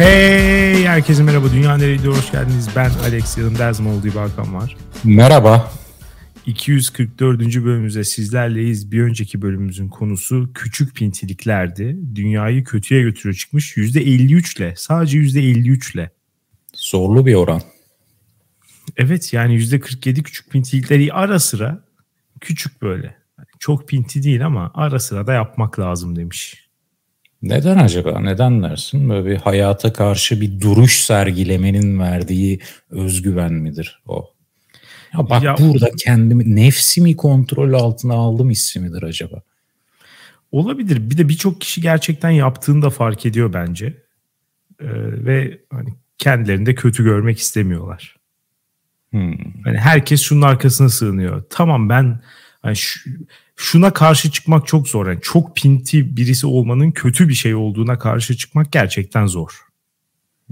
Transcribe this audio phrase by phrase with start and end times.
[0.00, 2.68] Hey herkese merhaba Dünya Nereydi hoş geldiniz.
[2.76, 4.76] Ben Alex yanımda her zaman olduğu gibi Hakan var.
[5.04, 5.72] Merhaba.
[6.46, 7.40] 244.
[7.40, 8.92] bölümümüzde sizlerleyiz.
[8.92, 11.96] Bir önceki bölümümüzün konusu küçük pintiliklerdi.
[12.14, 16.10] Dünyayı kötüye götürüyor çıkmış %53 ile sadece %53 ile.
[16.74, 17.62] Zorlu bir oran.
[18.96, 21.84] Evet yani %47 küçük pintilikleri ara sıra
[22.40, 23.16] küçük böyle.
[23.58, 26.69] Çok pinti değil ama ara sıra da yapmak lazım demiş.
[27.42, 28.20] Neden acaba?
[28.20, 29.08] Neden dersin?
[29.08, 34.34] Böyle bir hayata karşı bir duruş sergilemenin verdiği özgüven midir o?
[35.14, 39.42] Ya bak ya, burada kendimi nefsimi kontrol altına aldım hissi midir acaba?
[40.52, 41.10] Olabilir.
[41.10, 43.86] Bir de birçok kişi gerçekten yaptığını da fark ediyor bence.
[44.80, 44.86] Ee,
[45.24, 48.16] ve hani kendilerini de kötü görmek istemiyorlar.
[49.10, 49.62] Hmm.
[49.64, 51.44] Hani herkes şunun arkasına sığınıyor.
[51.50, 52.20] Tamam ben
[52.62, 53.10] hani şu,
[53.60, 55.06] şuna karşı çıkmak çok zor.
[55.06, 59.60] Yani çok pinti birisi olmanın kötü bir şey olduğuna karşı çıkmak gerçekten zor.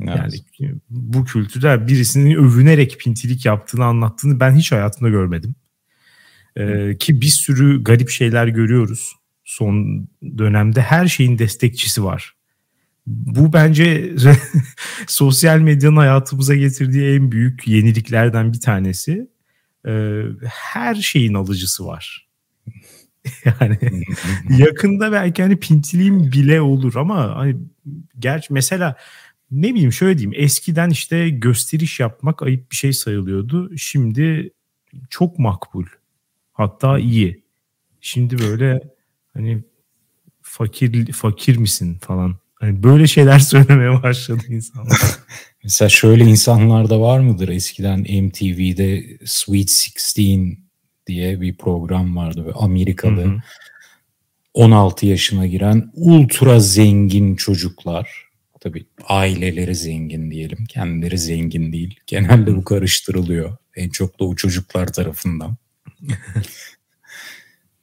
[0.01, 0.45] Evet.
[0.59, 5.55] Yani bu kültürde birisinin övünerek pintilik yaptığını anlattığını ben hiç hayatımda görmedim.
[6.57, 10.83] Ee, ki bir sürü garip şeyler görüyoruz son dönemde.
[10.83, 12.35] Her şeyin destekçisi var.
[13.07, 14.13] Bu bence
[15.07, 19.29] sosyal medyanın hayatımıza getirdiği en büyük yeniliklerden bir tanesi.
[19.87, 22.28] Ee, her şeyin alıcısı var.
[23.45, 23.79] yani
[24.59, 27.57] yakında belki hani pintiliğim bile olur ama hani
[28.19, 28.97] gerçi mesela
[29.51, 33.79] ne bileyim şöyle diyeyim eskiden işte gösteriş yapmak ayıp bir şey sayılıyordu.
[33.79, 34.51] Şimdi
[35.11, 35.85] çok makbul.
[36.53, 37.43] Hatta iyi.
[38.01, 38.81] Şimdi böyle
[39.33, 39.63] hani
[40.43, 42.37] fakir fakir misin falan.
[42.55, 44.99] Hani böyle şeyler söylemeye başladı insanlar.
[45.65, 47.49] Mesela şöyle insanlar da var mıdır?
[47.49, 50.68] Eskiden MTV'de Sweet 16
[51.09, 53.41] diye bir program vardı ve Amerikalı hı hı.
[54.55, 58.29] 16 yaşına giren ultra zengin çocuklar
[58.61, 64.93] tabii aileleri zengin diyelim kendileri zengin değil genelde bu karıştırılıyor en çok da o çocuklar
[64.93, 65.57] tarafından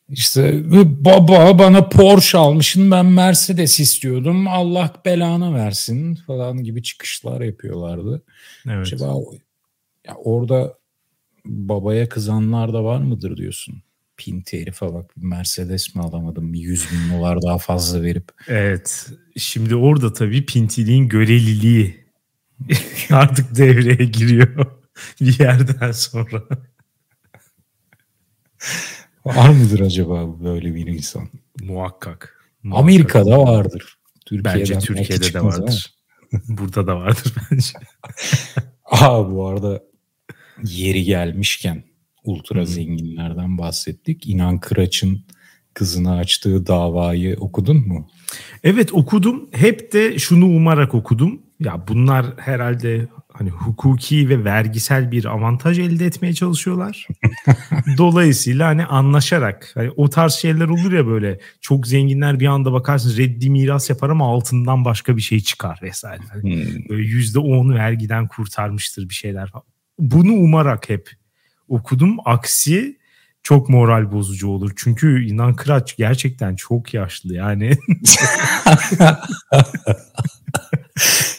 [0.10, 0.62] İşte
[1.06, 8.22] baba bana Porsche almışsın ben Mercedes istiyordum Allah belanı versin falan gibi çıkışlar yapıyorlardı.
[8.70, 8.88] Evet.
[8.88, 9.16] Acaba
[10.08, 10.78] ya orada
[11.46, 13.84] babaya kızanlar da var mıdır diyorsun?
[14.18, 18.32] Pinti herife bak bir Mercedes mi alamadım bir 100 bin dolar daha fazla verip.
[18.48, 22.06] Evet şimdi orada tabii pintiliğin göreliliği
[23.12, 24.66] artık devreye giriyor
[25.22, 26.44] bir yerden sonra.
[29.26, 31.30] Var mıdır acaba böyle bir insan?
[31.62, 32.52] Muhakkak.
[32.64, 32.84] Muhakkak.
[32.84, 33.98] Amerika'da vardır.
[34.26, 35.96] Türkiye'den bence Türkiye'de de vardır.
[36.48, 37.70] Burada da vardır bence.
[38.86, 39.84] Aa bu arada
[40.64, 41.84] yeri gelmişken
[42.24, 44.30] ultra zenginlerden bahsettik.
[44.30, 45.26] İnan Kıraç'ın
[45.74, 48.08] kızına açtığı davayı okudun mu?
[48.64, 49.50] Evet okudum.
[49.52, 51.42] Hep de şunu umarak okudum.
[51.60, 57.08] Ya bunlar herhalde hani hukuki ve vergisel bir avantaj elde etmeye çalışıyorlar.
[57.98, 63.18] Dolayısıyla hani anlaşarak hani o tarz şeyler olur ya böyle çok zenginler bir anda bakarsın
[63.18, 66.22] reddi miras yapar ama altından başka bir şey çıkar vesaire.
[66.30, 66.90] Hani hmm.
[66.90, 71.10] Böyle yüzde on vergiden kurtarmıştır bir şeyler falan bunu umarak hep
[71.68, 72.18] okudum.
[72.26, 72.98] Aksi
[73.44, 74.72] çok moral bozucu olur.
[74.76, 77.72] Çünkü inan Kıraç gerçekten çok yaşlı yani.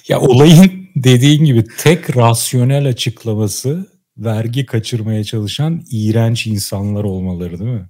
[0.08, 3.86] ya olayın dediğin gibi tek rasyonel açıklaması
[4.18, 7.88] vergi kaçırmaya çalışan iğrenç insanlar olmaları değil mi?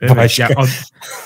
[0.00, 0.42] Evet, Başka.
[0.42, 0.66] Ya,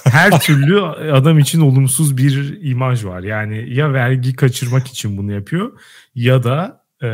[0.05, 0.83] her türlü
[1.13, 3.23] adam için olumsuz bir imaj var.
[3.23, 5.73] Yani ya vergi kaçırmak için bunu yapıyor
[6.15, 7.09] ya da e,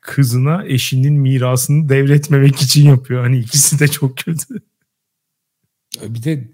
[0.00, 3.22] kızına eşinin mirasını devretmemek için yapıyor.
[3.22, 4.62] Hani ikisi de çok kötü.
[6.02, 6.48] Bir de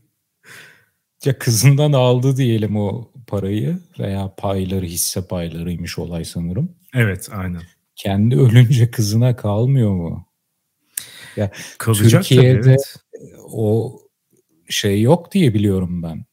[1.24, 6.76] ya kızından aldı diyelim o parayı veya payları hisse paylarıymış olay sanırım.
[6.94, 7.62] Evet aynen.
[7.96, 10.28] Kendi ölünce kızına kalmıyor mu?
[11.36, 12.96] Ya Kalacak Türkiye'de tabii, evet.
[13.48, 13.98] o
[14.68, 16.24] şey yok diye biliyorum ben.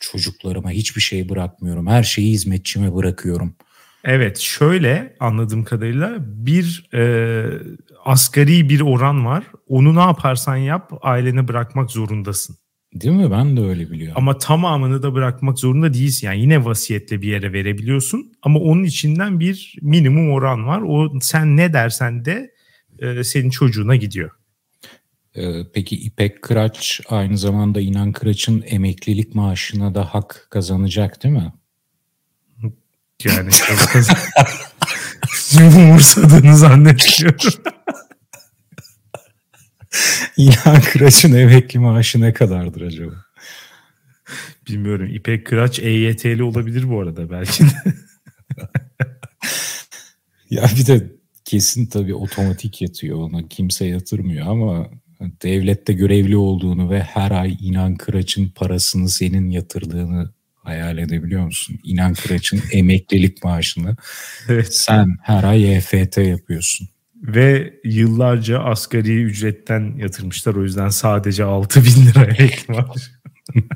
[0.00, 1.86] Çocuklarıma hiçbir şey bırakmıyorum.
[1.86, 3.56] Her şeyi hizmetçime bırakıyorum.
[4.04, 7.44] Evet şöyle anladığım kadarıyla bir e,
[8.04, 9.44] asgari bir oran var.
[9.68, 12.56] Onu ne yaparsan yap ailene bırakmak zorundasın.
[12.94, 13.30] Değil mi?
[13.30, 14.14] Ben de öyle biliyorum.
[14.16, 16.26] Ama tamamını da bırakmak zorunda değilsin.
[16.26, 18.32] Yani yine vasiyetle bir yere verebiliyorsun.
[18.42, 20.82] Ama onun içinden bir minimum oran var.
[20.86, 22.50] O sen ne dersen de
[22.98, 24.30] e, senin çocuğuna gidiyor.
[25.36, 31.52] Ee, peki İpek Kıraç aynı zamanda İnan Kıraç'ın emeklilik maaşına da hak kazanacak değil mi?
[33.24, 33.50] Yani.
[35.76, 37.36] umursadığını zannediyorum.
[40.36, 43.24] İlhan Kıraç'ın emekli maaşı ne kadardır acaba?
[44.68, 45.08] Bilmiyorum.
[45.14, 47.74] İpek Kıraç EYT'li olabilir bu arada belki de.
[50.50, 51.12] Ya bir de
[51.44, 54.90] kesin tabii otomatik yatıyor ona kimse yatırmıyor ama
[55.20, 60.32] devlette görevli olduğunu ve her ay inan Kıraç'ın parasını senin yatırdığını
[60.64, 61.78] hayal edebiliyor musun?
[61.84, 63.96] İnan Kıraç'ın emeklilik maaşını
[64.48, 64.74] evet.
[64.74, 66.88] sen her ay EFT yapıyorsun.
[67.22, 70.54] Ve yıllarca asgari ücretten yatırmışlar.
[70.54, 73.12] O yüzden sadece 6 bin lira ek var.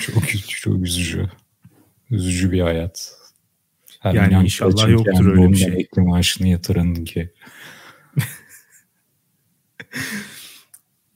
[0.00, 1.30] çok, çok üzücü.
[2.10, 3.12] Üzücü bir hayat.
[4.00, 5.68] Her yani inşallah yoktur öyle bir şey.
[5.68, 7.32] Emekli maaşını yatırın ki.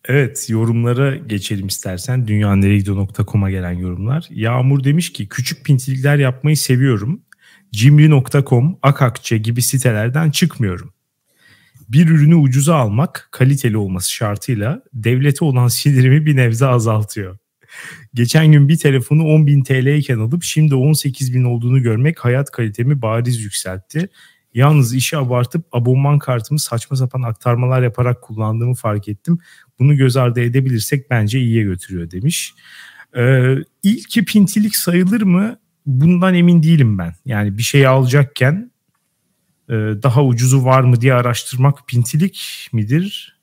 [0.08, 2.26] Evet yorumlara geçelim istersen.
[2.26, 4.26] Dünyaneregidiyor.com'a gelen yorumlar.
[4.31, 7.20] Yağmur demiş ki küçük pintilikler yapmayı seviyorum.
[7.72, 10.93] Cimri.com, Akakçe gibi sitelerden çıkmıyorum.
[11.88, 17.38] Bir ürünü ucuza almak kaliteli olması şartıyla devlete olan sinirimi bir nebze azaltıyor.
[18.14, 23.40] Geçen gün bir telefonu 10.000 TL iken alıp şimdi 18.000 olduğunu görmek hayat kalitemi bariz
[23.40, 24.08] yükseltti.
[24.54, 29.38] Yalnız işi abartıp abonman kartımı saçma sapan aktarmalar yaparak kullandığımı fark ettim.
[29.78, 32.54] Bunu göz ardı edebilirsek bence iyiye götürüyor demiş.
[33.16, 35.58] Ee, ilki pintilik sayılır mı?
[35.86, 37.14] Bundan emin değilim ben.
[37.24, 38.70] Yani bir şey alacakken
[39.68, 43.38] e, daha ucuzu var mı diye araştırmak pintilik midir?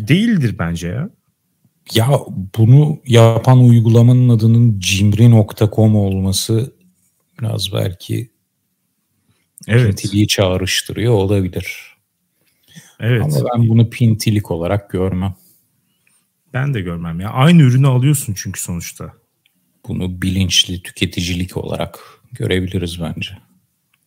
[0.00, 1.10] Değildir bence ya.
[1.94, 2.08] Ya
[2.58, 6.74] bunu yapan uygulamanın adının cimri.com olması
[7.40, 8.30] biraz belki
[9.68, 9.86] evet.
[9.86, 11.96] pintiliği çağrıştırıyor olabilir.
[13.00, 13.22] Evet.
[13.22, 15.34] Ama ben bunu pintilik olarak görmem.
[16.54, 17.30] Ben de görmem ya.
[17.30, 19.12] Aynı ürünü alıyorsun çünkü sonuçta.
[19.88, 21.98] Bunu bilinçli tüketicilik olarak
[22.32, 23.30] görebiliriz bence.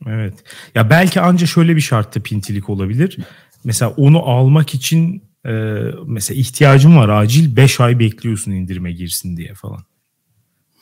[0.08, 0.34] Evet.
[0.76, 3.18] Ya belki anca şöyle bir şartta pintilik olabilir.
[3.64, 5.52] Mesela onu almak için e,
[6.06, 9.84] mesela ihtiyacın var acil 5 ay bekliyorsun indirime girsin diye falan.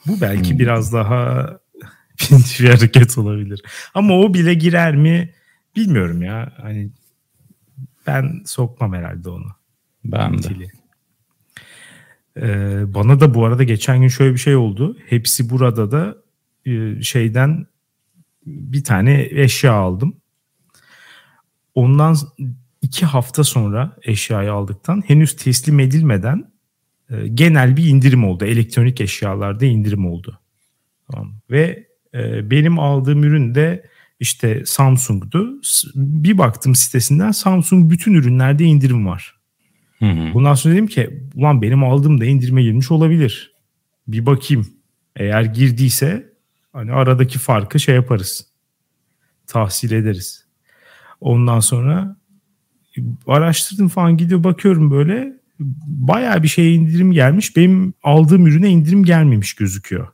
[0.08, 0.60] Bu belki hmm.
[0.60, 1.50] biraz daha
[2.60, 3.62] bir hareket olabilir.
[3.94, 5.34] Ama o bile girer mi
[5.76, 6.54] bilmiyorum ya.
[6.62, 6.90] Hani
[8.08, 9.48] ben sokmam herhalde onu.
[10.06, 10.60] Ben Pintili.
[10.60, 10.72] de.
[12.42, 14.98] Ee, bana da bu arada geçen gün şöyle bir şey oldu.
[15.06, 16.18] Hepsi burada da
[16.66, 17.66] e, şeyden
[18.46, 20.18] bir tane eşya aldım.
[21.76, 22.16] Ondan
[22.82, 26.52] iki hafta sonra eşyayı aldıktan henüz teslim edilmeden
[27.10, 28.46] e, genel bir indirim oldu.
[28.46, 30.40] Elektronik eşyalarda indirim oldu.
[31.12, 31.34] Tamam.
[31.52, 33.84] Ve e, benim aldığım ürün de
[34.20, 35.62] işte Samsung'du.
[35.96, 39.36] Bir baktım sitesinden Samsung bütün ürünlerde indirim var.
[40.00, 40.34] Hı hı.
[40.34, 43.52] Bundan sonra dedim ki ulan benim aldığım da indirime girmiş olabilir.
[44.08, 44.68] Bir bakayım.
[45.16, 46.34] Eğer girdiyse
[46.74, 48.48] hani aradaki farkı şey yaparız.
[49.48, 50.46] Tahsil ederiz.
[51.22, 52.18] Ondan sonra
[53.28, 55.34] araştırdım falan gidiyor bakıyorum böyle
[55.88, 57.56] bayağı bir şeye indirim gelmiş.
[57.58, 60.08] Benim aldığım ürüne indirim gelmemiş gözüküyor.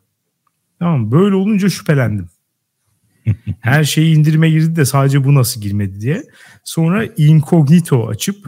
[0.80, 2.30] Tamam böyle olunca şüphelendim.
[3.60, 6.24] Her şeyi indirime girdi de sadece bu nasıl girmedi diye.
[6.64, 8.48] Sonra incognito açıp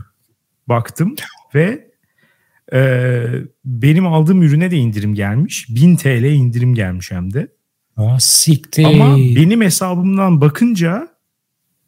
[0.68, 1.16] baktım
[1.56, 1.88] ve
[2.74, 3.24] e,
[3.66, 5.68] benim aldığım ürüne de indirim gelmiş.
[5.69, 7.48] 1000 TL indirim gelmiş hem de.
[7.98, 8.83] Aa, siktir.
[8.83, 11.07] Ama benim hesabımdan bakınca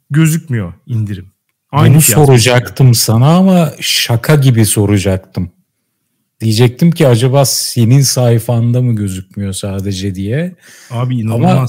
[0.10, 1.32] gözükmüyor indirim.
[1.72, 5.52] Aynı Bunu soracaktım sana ama şaka gibi soracaktım.
[6.42, 10.56] Diyecektim ki acaba senin sayfanda mı gözükmüyor sadece diye.
[10.92, 11.54] Abi inanılmaz.
[11.54, 11.68] Ama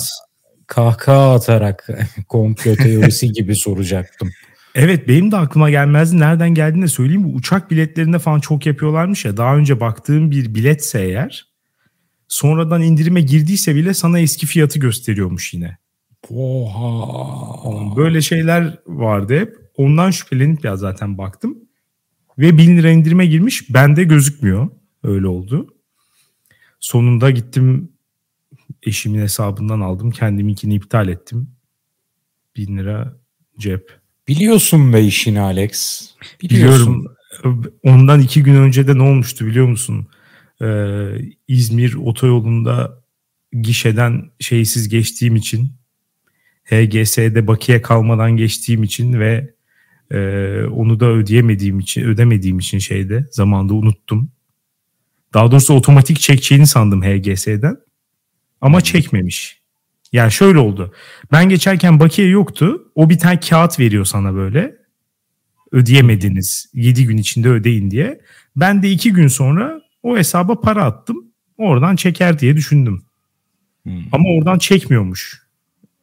[0.66, 1.88] kahkaha atarak
[2.28, 4.30] komplo teorisi gibi soracaktım.
[4.74, 6.18] Evet benim de aklıma gelmezdi.
[6.18, 7.24] Nereden geldiğini de söyleyeyim.
[7.24, 9.36] Bu uçak biletlerinde falan çok yapıyorlarmış ya.
[9.36, 11.48] Daha önce baktığım bir biletse eğer
[12.28, 15.78] sonradan indirime girdiyse bile sana eski fiyatı gösteriyormuş yine.
[16.30, 17.96] Oha.
[17.96, 19.56] Böyle şeyler vardı hep.
[19.76, 21.58] Ondan şüphelenip ya zaten baktım.
[22.38, 23.74] Ve 1000 lira indirime girmiş.
[23.74, 24.68] Bende gözükmüyor.
[25.02, 25.74] Öyle oldu.
[26.80, 27.92] Sonunda gittim
[28.82, 30.10] eşimin hesabından aldım.
[30.10, 31.50] Kendiminkini iptal ettim.
[32.56, 33.16] 1000 lira
[33.58, 33.98] cep.
[34.28, 36.04] Biliyorsun be işini Alex.
[36.42, 37.06] Biliyorsun.
[37.42, 37.72] Biliyorum.
[37.82, 40.06] Ondan iki gün önce de ne olmuştu biliyor musun?
[40.62, 41.08] Ee,
[41.48, 43.02] İzmir otoyolunda
[43.52, 45.72] gişeden şeysiz geçtiğim için
[46.64, 49.54] HGS'de bakiye kalmadan geçtiğim için ve
[50.10, 50.18] e,
[50.64, 54.30] onu da ödeyemediğim için ödemediğim için şeyde zamanda unuttum.
[55.34, 57.76] Daha doğrusu otomatik çekeceğini sandım HGS'den.
[58.60, 59.58] Ama çekmemiş.
[60.12, 60.94] Yani şöyle oldu.
[61.32, 62.92] Ben geçerken bakiye yoktu.
[62.94, 64.76] O bir tane kağıt veriyor sana böyle.
[65.72, 66.70] Ödeyemediniz.
[66.74, 68.20] 7 gün içinde ödeyin diye.
[68.56, 71.16] Ben de 2 gün sonra o hesaba para attım.
[71.58, 73.02] Oradan çeker diye düşündüm.
[73.82, 74.02] Hmm.
[74.12, 75.42] Ama oradan çekmiyormuş.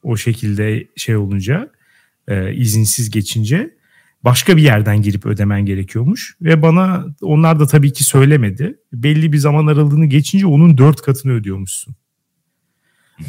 [0.04, 1.72] O şekilde şey olunca
[2.28, 3.76] e, izinsiz geçince
[4.26, 6.38] başka bir yerden girip ödemen gerekiyormuş.
[6.42, 8.80] Ve bana onlar da tabii ki söylemedi.
[8.94, 11.96] Belli bir zaman aralığını geçince onun dört katını ödüyormuşsun.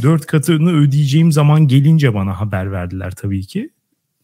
[0.02, 3.70] Dört katını ödeyeceğim zaman gelince bana haber verdiler tabii ki.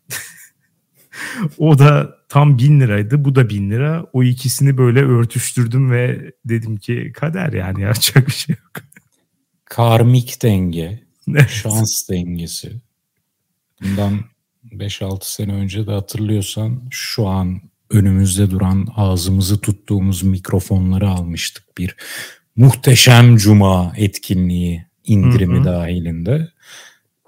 [1.58, 3.24] o da tam bin liraydı.
[3.24, 4.06] Bu da bin lira.
[4.12, 8.84] O ikisini böyle örtüştürdüm ve dedim ki kader yani yapacak bir şey yok.
[9.64, 11.02] Karmik denge.
[11.28, 11.48] Evet.
[11.50, 12.72] Şans dengesi.
[13.82, 14.20] Bundan
[14.72, 17.60] 5-6 sene önce de hatırlıyorsan şu an
[17.90, 21.96] önümüzde duran ağzımızı tuttuğumuz mikrofonları almıştık bir
[22.56, 25.64] muhteşem cuma etkinliği indirimi hı hı.
[25.64, 26.48] dahilinde.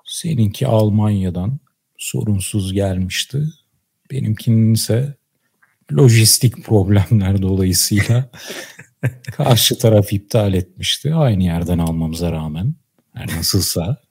[0.05, 1.59] Seninki Almanya'dan
[1.99, 3.43] sorunsuz gelmişti.
[4.11, 5.15] Benimkinin ise
[5.93, 8.31] lojistik problemler dolayısıyla
[9.37, 11.15] karşı taraf iptal etmişti.
[11.15, 12.75] Aynı yerden almamıza rağmen.
[13.15, 14.05] Her nasılsa.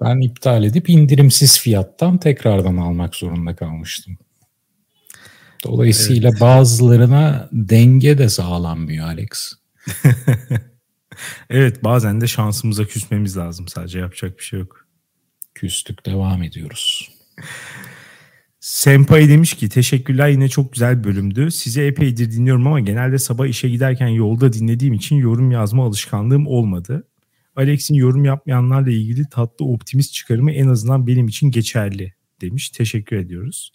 [0.00, 4.18] Ben iptal edip indirimsiz fiyattan tekrardan almak zorunda kalmıştım.
[5.64, 6.40] Dolayısıyla evet.
[6.40, 9.52] bazılarına denge de sağlanmıyor Alex.
[11.50, 14.86] evet bazen de şansımıza küsmemiz lazım sadece yapacak bir şey yok.
[15.54, 17.10] Küstük devam ediyoruz.
[18.60, 21.50] Senpai demiş ki teşekkürler yine çok güzel bölümdü.
[21.50, 27.08] Sizi epeydir dinliyorum ama genelde sabah işe giderken yolda dinlediğim için yorum yazma alışkanlığım olmadı.
[27.56, 32.70] Alex'in yorum yapmayanlarla ilgili tatlı optimist çıkarımı en azından benim için geçerli demiş.
[32.70, 33.72] Teşekkür ediyoruz.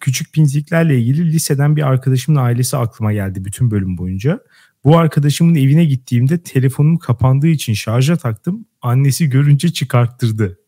[0.00, 4.40] Küçük pintiklerle ilgili liseden bir arkadaşımın ailesi aklıma geldi bütün bölüm boyunca.
[4.84, 8.66] Bu arkadaşımın evine gittiğimde telefonum kapandığı için şarja taktım.
[8.82, 10.58] Annesi görünce çıkarttırdı.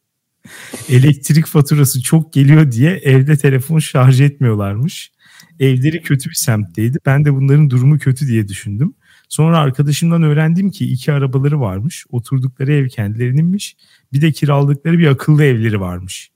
[0.89, 5.13] Elektrik faturası çok geliyor diye evde telefon şarj etmiyorlarmış.
[5.61, 6.99] Evleri kötü bir semtteydi.
[7.07, 8.95] Ben de bunların durumu kötü diye düşündüm.
[9.35, 12.05] Sonra arkadaşımdan öğrendim ki iki arabaları varmış.
[12.11, 13.77] Oturdukları ev kendilerininmiş.
[14.13, 16.31] Bir de kiraladıkları bir akıllı evleri varmış.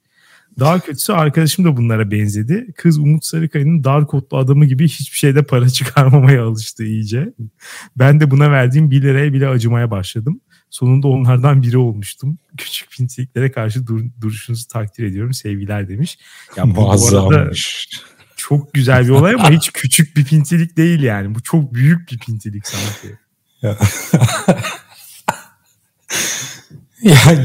[0.58, 2.72] Daha kötüsü arkadaşım da bunlara benzedi.
[2.76, 7.32] Kız Umut Sarıkaya'nın dar kotlu adamı gibi hiçbir şeyde para çıkarmamaya alıştı iyice.
[7.96, 10.40] Ben de buna verdiğim 1 liraya bile acımaya başladım.
[10.70, 12.38] Sonunda onlardan biri olmuştum.
[12.56, 15.32] Küçük pinsiliklere karşı dur, duruşunuzu takdir ediyorum.
[15.32, 16.18] Sevgiler demiş.
[16.56, 17.50] Ya bu arada
[18.48, 21.34] çok güzel bir olay ama hiç küçük bir pintilik değil yani.
[21.34, 23.18] Bu çok büyük bir pintilik sanki.
[23.62, 23.78] ya,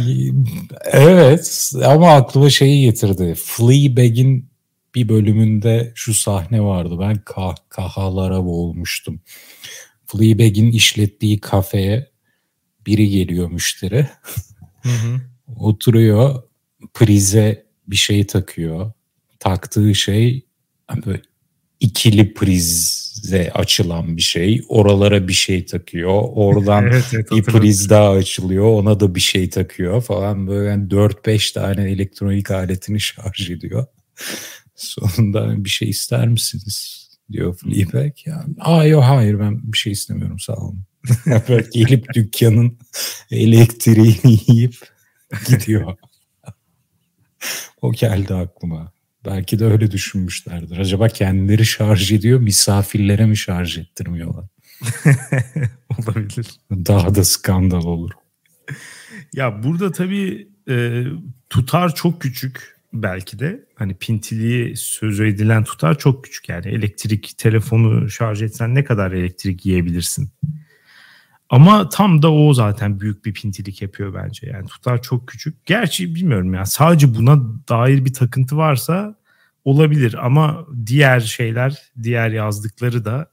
[0.92, 3.36] evet ama aklıma şeyi getirdi.
[3.36, 4.50] Fleabag'in
[4.96, 7.00] bir bölümünde şu sahne vardı.
[7.00, 9.22] Ben kahkahalara boğulmuştum.
[10.06, 12.12] Fleabag'in işlettiği kafeye
[12.86, 14.08] biri geliyor müşteri.
[14.82, 15.22] Hı hı.
[15.56, 16.44] Oturuyor
[16.94, 18.92] prize bir şey takıyor.
[19.40, 20.46] Taktığı şey
[21.06, 21.22] böyle
[21.80, 24.62] ikili prize açılan bir şey.
[24.70, 26.22] Oralara bir şey takıyor.
[26.24, 28.66] Oradan evet, evet, bir priz daha açılıyor.
[28.66, 30.48] Ona da bir şey takıyor falan.
[30.48, 33.86] Böyle yani 4-5 tane elektronik aletini şarj ediyor.
[34.76, 37.04] Sonunda bir şey ister misiniz?
[37.32, 38.12] diyor Fleabag.
[38.26, 40.84] Ya, Aa, yok hayır ben bir şey istemiyorum sağ olun.
[41.50, 42.80] Böyle gelip dükkanın
[43.32, 44.76] elektriğini yiyip
[45.48, 45.98] gidiyor.
[47.82, 48.93] o geldi aklıma.
[49.26, 50.78] Belki de öyle düşünmüşlerdir.
[50.78, 54.46] Acaba kendileri şarj ediyor, misafirlere mi şarj ettirmiyorlar?
[56.00, 56.48] Olabilir.
[56.72, 58.12] Daha da skandal olur.
[59.34, 61.04] Ya burada tabii e,
[61.50, 63.66] tutar çok küçük belki de.
[63.76, 66.50] Hani pintiliği söz edilen tutar çok küçük.
[66.50, 70.30] Yani elektrik telefonu şarj etsen ne kadar elektrik yiyebilirsin?
[71.54, 74.48] Ama tam da o zaten büyük bir pintilik yapıyor bence.
[74.48, 75.66] Yani tutar çok küçük.
[75.66, 77.38] Gerçi bilmiyorum ya sadece buna
[77.70, 79.16] dair bir takıntı varsa
[79.66, 83.32] olabilir ama diğer şeyler, diğer yazdıkları da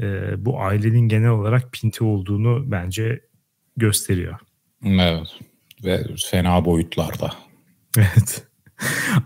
[0.00, 3.20] e, bu ailenin genel olarak pinti olduğunu bence
[3.76, 4.38] gösteriyor.
[4.84, 5.28] Evet
[5.84, 7.30] ve fena boyutlarda.
[7.98, 8.46] Evet.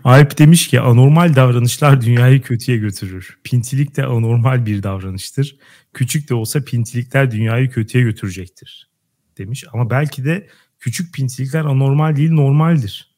[0.03, 3.37] Alp demiş ki anormal davranışlar dünyayı kötüye götürür.
[3.43, 5.57] Pintilik de anormal bir davranıştır.
[5.93, 8.89] Küçük de olsa pintilikler dünyayı kötüye götürecektir
[9.37, 9.63] demiş.
[9.73, 10.47] Ama belki de
[10.79, 13.15] küçük pintilikler anormal değil normaldir.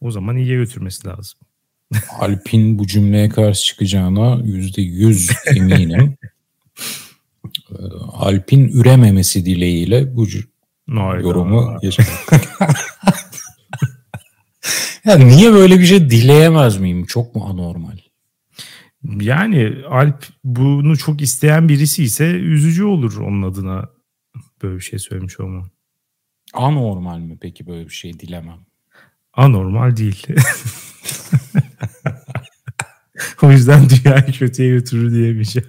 [0.00, 1.38] O zaman iyiye götürmesi lazım.
[2.18, 6.16] Alp'in bu cümleye karşı çıkacağına yüzde yüz eminim.
[7.70, 7.74] Ee,
[8.12, 10.26] Alp'in ürememesi dileğiyle bu
[10.88, 11.22] Hayda.
[11.22, 11.78] yorumu
[15.08, 17.06] Ya niye böyle bir şey dileyemez miyim?
[17.06, 17.98] Çok mu anormal?
[19.20, 23.88] Yani Alp bunu çok isteyen birisi ise üzücü olur onun adına
[24.62, 25.70] böyle bir şey söylemiş olmam.
[26.54, 28.58] Anormal mi peki böyle bir şey dilemem?
[29.32, 30.26] Anormal değil.
[33.42, 35.68] o yüzden dünyayı kötüye götürür diyemeyeceğim.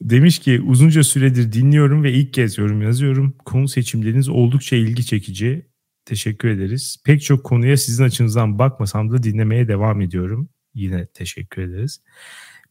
[0.00, 3.34] Demiş ki uzunca süredir dinliyorum ve ilk kez yorum yazıyorum.
[3.44, 5.75] Konu seçimleriniz oldukça ilgi çekici.
[6.06, 6.96] Teşekkür ederiz.
[7.04, 10.48] Pek çok konuya sizin açınızdan bakmasam da dinlemeye devam ediyorum.
[10.74, 12.00] Yine teşekkür ederiz.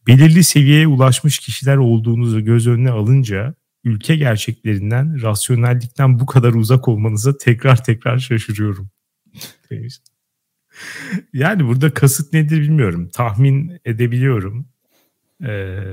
[0.07, 7.37] Belirli seviyeye ulaşmış kişiler olduğunuzu göz önüne alınca ülke gerçeklerinden, rasyonellikten bu kadar uzak olmanıza
[7.37, 8.89] tekrar tekrar şaşırıyorum.
[11.33, 13.09] yani burada kasıt nedir bilmiyorum.
[13.13, 14.67] Tahmin edebiliyorum.
[15.43, 15.83] Ee,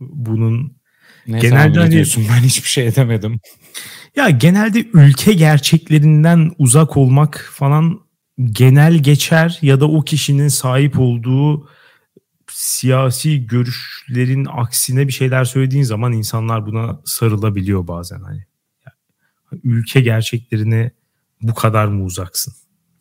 [0.00, 0.75] bunun
[1.28, 2.26] ne genelde hani, ediyorsun?
[2.30, 3.40] Ben hiçbir şey edemedim.
[4.16, 8.00] Ya genelde ülke gerçeklerinden uzak olmak falan
[8.44, 11.68] genel geçer ya da o kişinin sahip olduğu
[12.50, 18.44] siyasi görüşlerin aksine bir şeyler söylediğin zaman insanlar buna sarılabiliyor bazen hani.
[18.86, 20.90] Yani, ülke gerçeklerine
[21.42, 22.54] bu kadar mı uzaksın?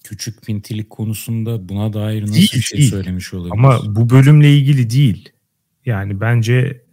[0.04, 2.90] Küçük pintilik konusunda buna dair nasıl değil, bir şey değil.
[2.90, 3.54] söylemiş olabilir?
[3.54, 5.30] Ama bu bölümle ilgili değil.
[5.86, 6.85] Yani bence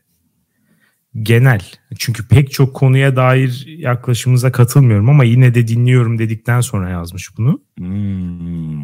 [1.14, 1.61] genel.
[1.99, 7.62] Çünkü pek çok konuya dair yaklaşımıza katılmıyorum ama yine de dinliyorum dedikten sonra yazmış bunu.
[7.78, 8.83] Hmm.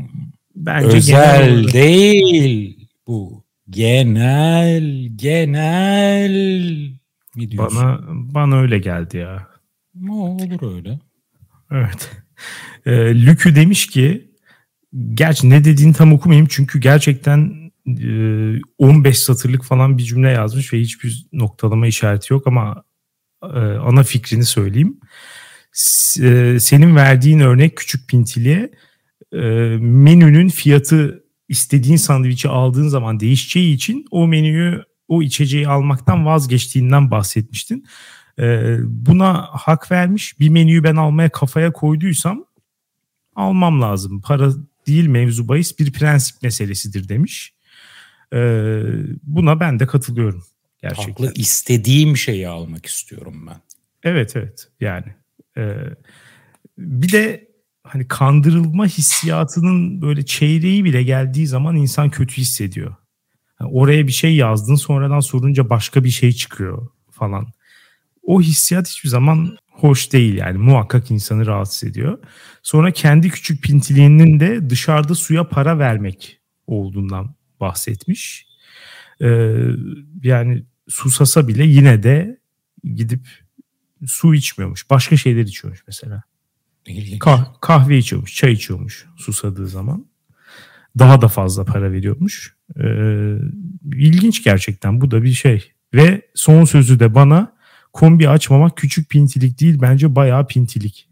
[0.57, 3.45] Bence özel genel değil bu.
[3.71, 6.31] Genel, genel
[7.37, 7.79] mi diyorsun?
[7.79, 9.47] Bana bana öyle geldi ya.
[10.11, 10.99] olur öyle.
[11.71, 12.11] Evet.
[12.87, 14.31] E, Lükü demiş ki
[15.15, 17.68] gerçi ne dediğini tam okumayayım çünkü gerçekten
[18.79, 22.85] 15 ee, satırlık falan bir cümle yazmış ve hiçbir noktalama işareti yok ama
[23.43, 25.01] e, ana fikrini söyleyeyim.
[26.23, 28.71] E, senin verdiğin örnek küçük pintiliye
[29.33, 29.39] e,
[29.81, 37.87] menünün fiyatı istediğin sandviçi aldığın zaman değişeceği için o menüyü o içeceği almaktan vazgeçtiğinden bahsetmiştin.
[38.85, 40.41] Buna hak vermiş.
[40.41, 42.45] Bir menüyü ben almaya kafaya koyduysam
[43.39, 44.21] almam lazım.
[44.21, 44.51] Para
[44.87, 47.55] değil mevzu bahis bir prensip meselesidir demiş.
[48.35, 48.83] Ee,
[49.23, 50.45] buna ben de katılıyorum
[50.83, 51.13] gerçekten.
[51.13, 53.61] Haklı istediğim şeyi almak istiyorum ben.
[54.03, 55.15] Evet evet yani.
[55.57, 55.75] E,
[56.79, 57.49] bir de
[57.85, 62.95] hani kandırılma hissiyatının böyle çeyreği bile geldiği zaman insan kötü hissediyor.
[63.61, 67.47] Yani oraya bir şey yazdın sonradan sorunca başka bir şey çıkıyor falan.
[68.23, 72.19] O hissiyat hiçbir zaman hoş değil yani muhakkak insanı rahatsız ediyor.
[72.63, 78.47] Sonra kendi küçük pintiliğinin de dışarıda suya para vermek olduğundan bahsetmiş.
[79.21, 79.57] Ee,
[80.23, 82.41] yani susasa bile yine de
[82.95, 83.29] gidip
[84.07, 84.91] su içmiyormuş.
[84.91, 86.23] Başka şeyler içiyormuş mesela.
[87.19, 90.07] Kah- kahve içiyormuş, çay içiyormuş susadığı zaman.
[90.99, 92.57] Daha da fazla para veriyormuş.
[92.81, 93.35] Ee,
[93.85, 95.73] ilginç gerçekten bu da bir şey.
[95.95, 97.53] Ve son sözü de bana
[97.93, 101.09] kombi açmamak küçük pintilik değil bence bayağı pintilik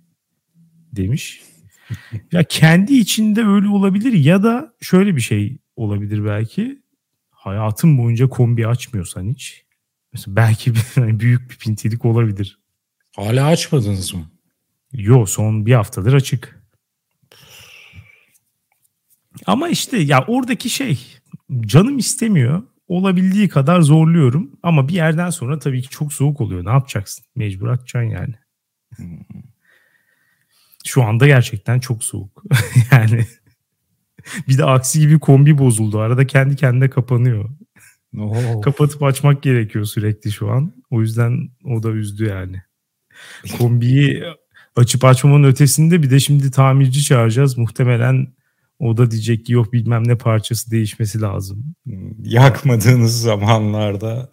[0.92, 1.42] demiş.
[2.32, 6.82] ya kendi içinde öyle olabilir ya da şöyle bir şey olabilir belki.
[7.30, 9.64] Hayatın boyunca kombi açmıyorsan hiç.
[10.12, 12.58] Mesela belki bir, hani büyük bir pintilik olabilir.
[13.16, 14.30] Hala açmadınız mı?
[14.92, 16.62] Yo son bir haftadır açık.
[19.46, 20.98] Ama işte ya oradaki şey
[21.60, 22.62] canım istemiyor.
[22.88, 24.58] Olabildiği kadar zorluyorum.
[24.62, 26.64] Ama bir yerden sonra tabii ki çok soğuk oluyor.
[26.64, 27.24] Ne yapacaksın?
[27.36, 28.34] Mecbur açacaksın yani.
[28.96, 29.18] Hmm.
[30.84, 32.42] Şu anda gerçekten çok soğuk.
[32.92, 33.26] yani
[34.48, 35.98] bir de aksi gibi kombi bozuldu.
[35.98, 37.50] Arada kendi kendine kapanıyor.
[38.18, 38.62] Oh.
[38.62, 40.72] Kapatıp açmak gerekiyor sürekli şu an.
[40.90, 42.62] O yüzden o da üzdü yani.
[43.58, 44.24] Kombiyi
[44.76, 47.58] açıp açmamanın ötesinde bir de şimdi tamirci çağıracağız.
[47.58, 48.36] Muhtemelen
[48.78, 51.64] o da diyecek ki yok bilmem ne parçası değişmesi lazım.
[52.22, 54.30] Yakmadığınız zamanlarda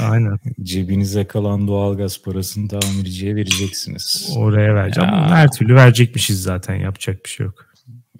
[0.00, 0.38] Aynen.
[0.62, 4.34] cebinize kalan doğalgaz parasını tamirciye vereceksiniz.
[4.36, 5.10] Oraya vereceğim.
[5.10, 5.30] Ya.
[5.30, 7.73] Her türlü verecekmişiz zaten yapacak bir şey yok.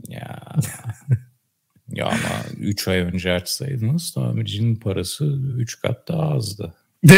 [0.09, 0.43] Ya.
[1.89, 5.25] ya ama 3 ay önce açsaydınız tamircinin parası
[5.57, 6.75] 3 kat daha azdı.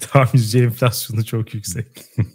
[0.00, 1.86] Tamirci enflasyonu çok yüksek.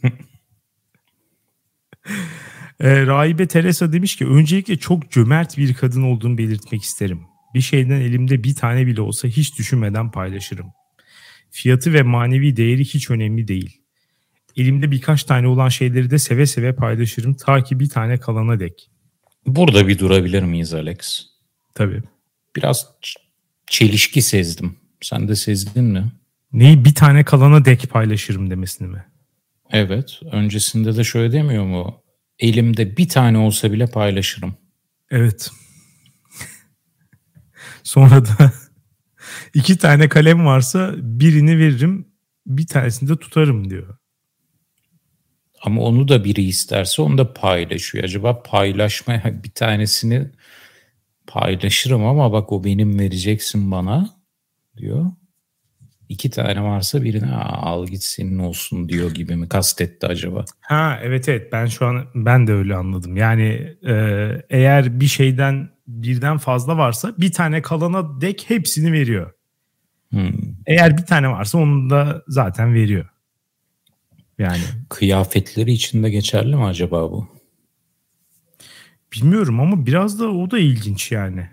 [2.79, 7.21] e, Rahibe Teresa demiş ki öncelikle çok cömert bir kadın olduğunu belirtmek isterim.
[7.53, 10.71] Bir şeyden elimde bir tane bile olsa hiç düşünmeden paylaşırım.
[11.51, 13.82] Fiyatı ve manevi değeri hiç önemli değil.
[14.57, 18.89] Elimde birkaç tane olan şeyleri de seve seve paylaşırım ta ki bir tane kalana dek.
[19.47, 21.25] Burada bir durabilir miyiz Alex?
[21.75, 22.01] Tabii.
[22.55, 22.87] Biraz
[23.67, 24.75] çelişki sezdim.
[25.01, 26.11] Sen de sezdin mi?
[26.53, 29.05] Neyi bir tane kalana dek paylaşırım demesini mi?
[29.71, 30.19] Evet.
[30.31, 32.03] Öncesinde de şöyle demiyor mu?
[32.39, 34.55] Elimde bir tane olsa bile paylaşırım.
[35.11, 35.51] Evet.
[37.83, 38.53] Sonra da
[39.53, 42.07] iki tane kalem varsa birini veririm,
[42.45, 43.97] bir tanesini de tutarım diyor.
[45.63, 48.04] Ama onu da biri isterse onu da paylaşıyor.
[48.04, 50.28] Acaba paylaşma bir tanesini
[51.28, 54.10] paylaşırım ama bak o benim vereceksin bana
[54.78, 55.06] diyor.
[56.10, 60.45] İki tane varsa birini al git senin olsun diyor gibi mi kastetti acaba?
[60.62, 63.17] Ha evet evet ben şu an ben de öyle anladım.
[63.17, 63.95] Yani e,
[64.49, 69.32] eğer bir şeyden birden fazla varsa bir tane kalana dek hepsini veriyor.
[70.10, 70.32] Hmm.
[70.65, 73.12] Eğer bir tane varsa onu da zaten veriyor.
[74.39, 77.27] Yani kıyafetleri içinde geçerli mi acaba bu?
[79.13, 81.49] Bilmiyorum ama biraz da o da ilginç yani.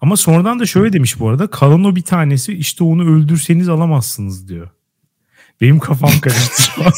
[0.00, 1.50] Ama sonradan da şöyle demiş bu arada.
[1.50, 4.70] Kalan o bir tanesi işte onu öldürseniz alamazsınız diyor.
[5.60, 6.92] Benim kafam karıştı şu an.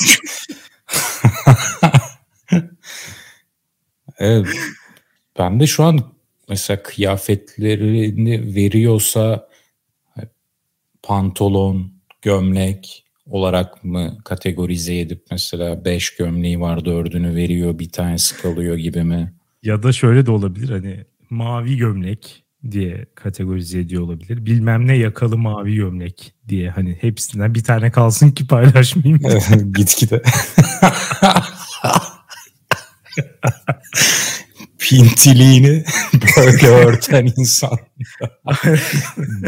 [4.18, 4.46] evet.
[5.38, 6.12] Ben de şu an
[6.48, 9.48] mesela kıyafetlerini veriyorsa
[11.02, 18.76] pantolon, gömlek olarak mı kategorize edip mesela 5 gömleği var dördünü veriyor bir tanesi kalıyor
[18.76, 19.34] gibi mi?
[19.62, 24.46] Ya da şöyle de olabilir hani mavi gömlek diye kategorize ediyor olabilir.
[24.46, 29.20] Bilmem ne yakalı mavi gömlek diye hani hepsinden bir tane kalsın ki paylaşmayayım.
[29.72, 30.22] Gitgide.
[34.88, 35.84] Pintiliğini
[36.36, 37.78] böyle örten insan.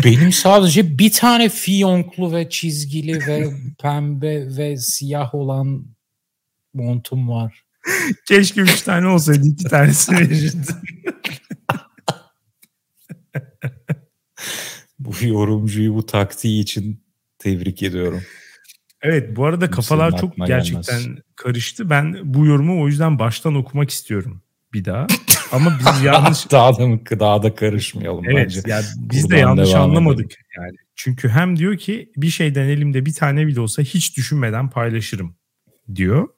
[0.04, 3.50] Benim sadece bir tane fiyonklu ve çizgili ve
[3.82, 5.86] pembe ve siyah olan
[6.74, 7.64] montum var.
[8.28, 10.62] Keşke üç tane olsaydı iki tanesini verirdim.
[14.98, 17.04] bu yorumcuyu bu taktiği için
[17.38, 18.22] tebrik ediyorum.
[19.02, 21.18] Evet bu arada kafalar çok gerçekten gelmez.
[21.36, 21.90] karıştı.
[21.90, 25.06] Ben bu yorumu o yüzden baştan okumak istiyorum bir daha.
[25.52, 26.50] Ama biz yanlış...
[26.50, 28.60] daha da mı daha da karışmayalım evet, bence.
[28.66, 30.44] Yani biz Buradan de yanlış anlamadık edelim.
[30.56, 30.76] yani.
[30.94, 35.36] Çünkü hem diyor ki bir şeyden elimde bir tane bile olsa hiç düşünmeden paylaşırım
[35.94, 36.28] diyor.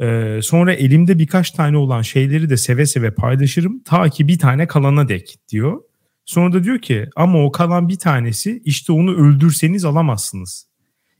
[0.00, 4.66] Ee, sonra elimde birkaç tane olan şeyleri de seve seve paylaşırım ta ki bir tane
[4.66, 5.80] kalana dek diyor.
[6.24, 10.71] Sonra da diyor ki ama o kalan bir tanesi işte onu öldürseniz alamazsınız.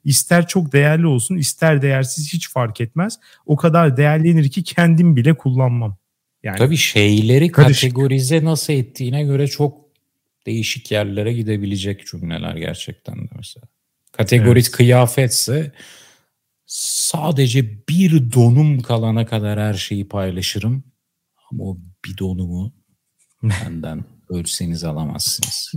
[0.05, 3.19] İster çok değerli olsun ister değersiz hiç fark etmez.
[3.47, 5.99] O kadar değerlenir ki kendim bile kullanmam.
[6.43, 7.83] Yani Tabii şeyleri karışık.
[7.83, 9.83] kategorize nasıl ettiğine göre çok
[10.47, 13.67] değişik yerlere gidebilecek cümleler gerçekten de mesela.
[14.13, 14.77] Kategorik evet.
[14.77, 15.73] kıyafetse
[16.67, 20.85] sadece bir donum kalana kadar her şeyi paylaşırım.
[21.51, 22.73] Ama o bir donumu
[23.43, 25.73] benden ölseniz alamazsınız.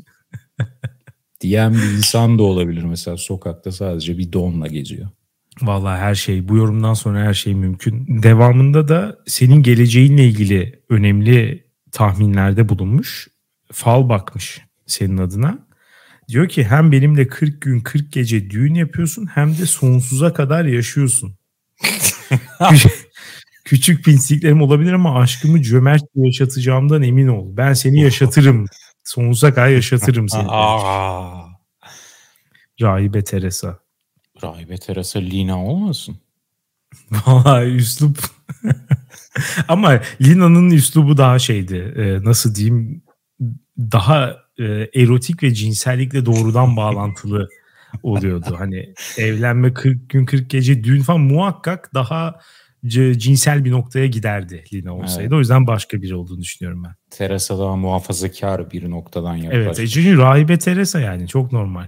[1.42, 5.08] Diyen bir insan da olabilir mesela sokakta sadece bir donla geziyor.
[5.62, 8.24] Vallahi her şey bu yorumdan sonra her şey mümkün.
[8.24, 13.28] Devamında da senin geleceğinle ilgili önemli tahminlerde bulunmuş.
[13.72, 15.66] Fal bakmış senin adına.
[16.28, 21.36] Diyor ki hem benimle 40 gün 40 gece düğün yapıyorsun hem de sonsuza kadar yaşıyorsun.
[23.66, 27.58] Küçük pinsliklerim olabilir ama aşkımı cömertçe yaşatacağımdan emin ol.
[27.58, 28.66] Ben seni yaşatırım.
[29.06, 30.48] Sonsuza kadar yaşatırım seni.
[32.82, 33.80] Rahibe Teresa.
[34.44, 36.18] Rahibe Teresa Lina olmasın?
[37.12, 38.18] Valla üslup.
[39.68, 41.94] ama Lina'nın üslubu daha şeydi.
[41.98, 43.04] E, nasıl diyeyim?
[43.78, 44.64] Daha e,
[44.96, 47.50] erotik ve cinsellikle doğrudan bağlantılı
[48.04, 48.56] oluyordu.
[48.58, 52.40] Hani evlenme 40 gün 40 gece düğün falan muhakkak daha
[52.88, 55.22] cinsel bir noktaya giderdi Lina olsaydı.
[55.22, 55.34] Evet.
[55.34, 56.96] O yüzden başka biri olduğunu düşünüyorum ben.
[57.10, 59.80] Teresa daha muhafazakar bir noktadan yaklaşmış.
[59.80, 59.90] Evet.
[59.90, 61.88] Çünkü rahibe Teresa yani çok normal.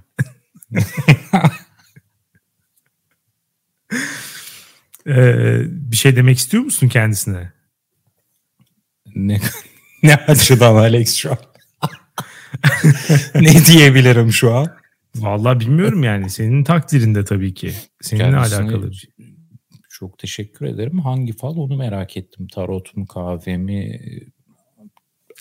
[5.08, 7.52] ee, bir şey demek istiyor musun kendisine?
[9.16, 9.40] Ne,
[10.04, 11.38] ne açıdan Alex şu an?
[13.42, 14.68] ne diyebilirim şu an?
[15.16, 16.30] Vallahi bilmiyorum yani.
[16.30, 17.74] Senin takdirinde tabii ki.
[18.02, 18.92] Seninle Kendisine alakalı.
[20.00, 21.00] Çok teşekkür ederim.
[21.00, 22.48] Hangi fal onu merak ettim.
[22.48, 24.00] Tarot mu, kahve mi?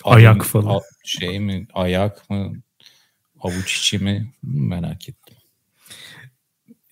[0.03, 0.81] Ayak falı.
[1.05, 2.53] Şey mi, ayak mı?
[3.39, 4.33] Avuç içi mi?
[4.43, 5.35] Merak ettim.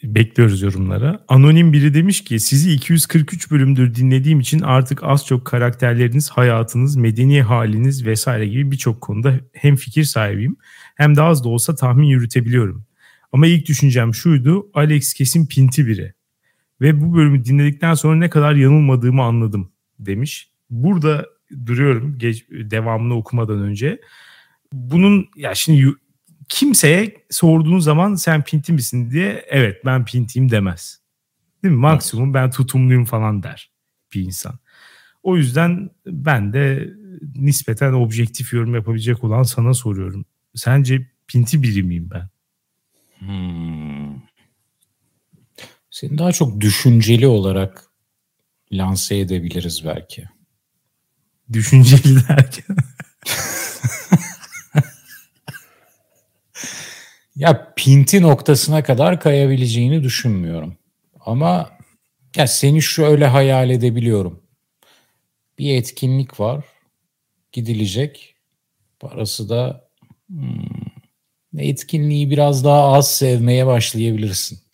[0.03, 1.25] Bekliyoruz yorumlara.
[1.27, 7.41] Anonim biri demiş ki sizi 243 bölümdür dinlediğim için artık az çok karakterleriniz, hayatınız, medeni
[7.41, 10.57] haliniz vesaire gibi birçok konuda hem fikir sahibiyim
[10.95, 12.85] hem de az da olsa tahmin yürütebiliyorum.
[13.31, 16.13] Ama ilk düşüncem şuydu Alex kesin pinti biri.
[16.81, 20.51] Ve bu bölümü dinledikten sonra ne kadar yanılmadığımı anladım demiş.
[20.69, 21.25] Burada
[21.65, 24.01] duruyorum geç, devamını okumadan önce.
[24.73, 25.93] Bunun ya şimdi
[26.49, 31.01] kimseye sorduğun zaman sen pinti misin diye evet ben pintiyim demez.
[31.63, 31.79] Değil mi?
[31.79, 33.71] Maksimum ben tutumluyum falan der
[34.13, 34.59] bir insan.
[35.23, 36.93] O yüzden ben de
[37.35, 40.25] nispeten objektif yorum yapabilecek olan sana soruyorum.
[40.55, 42.29] Sence pinti biri miyim ben?
[43.19, 44.04] Hmm.
[45.95, 47.89] Seni daha çok düşünceli olarak
[48.71, 50.23] lanse edebiliriz belki.
[51.53, 52.75] Düşünceli derken?
[57.35, 60.77] ya pinti noktasına kadar kayabileceğini düşünmüyorum.
[61.19, 61.69] Ama
[62.35, 64.43] ya seni şöyle hayal edebiliyorum.
[65.59, 66.65] Bir etkinlik var.
[67.51, 68.35] Gidilecek.
[68.99, 69.89] Parası da
[70.27, 70.65] hmm,
[71.57, 74.64] etkinliği biraz daha az sevmeye başlayabilirsin.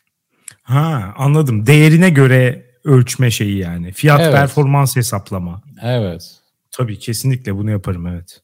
[0.71, 1.65] Ha anladım.
[1.65, 3.91] Değerine göre ölçme şeyi yani.
[3.91, 4.33] Fiyat evet.
[4.33, 5.61] performans hesaplama.
[5.81, 6.41] Evet.
[6.71, 8.41] Tabii kesinlikle bunu yaparım evet.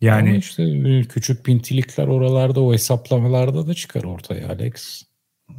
[0.00, 5.02] Yani Ama işte küçük pintilikler oralarda o hesaplamalarda da çıkar ortaya Alex.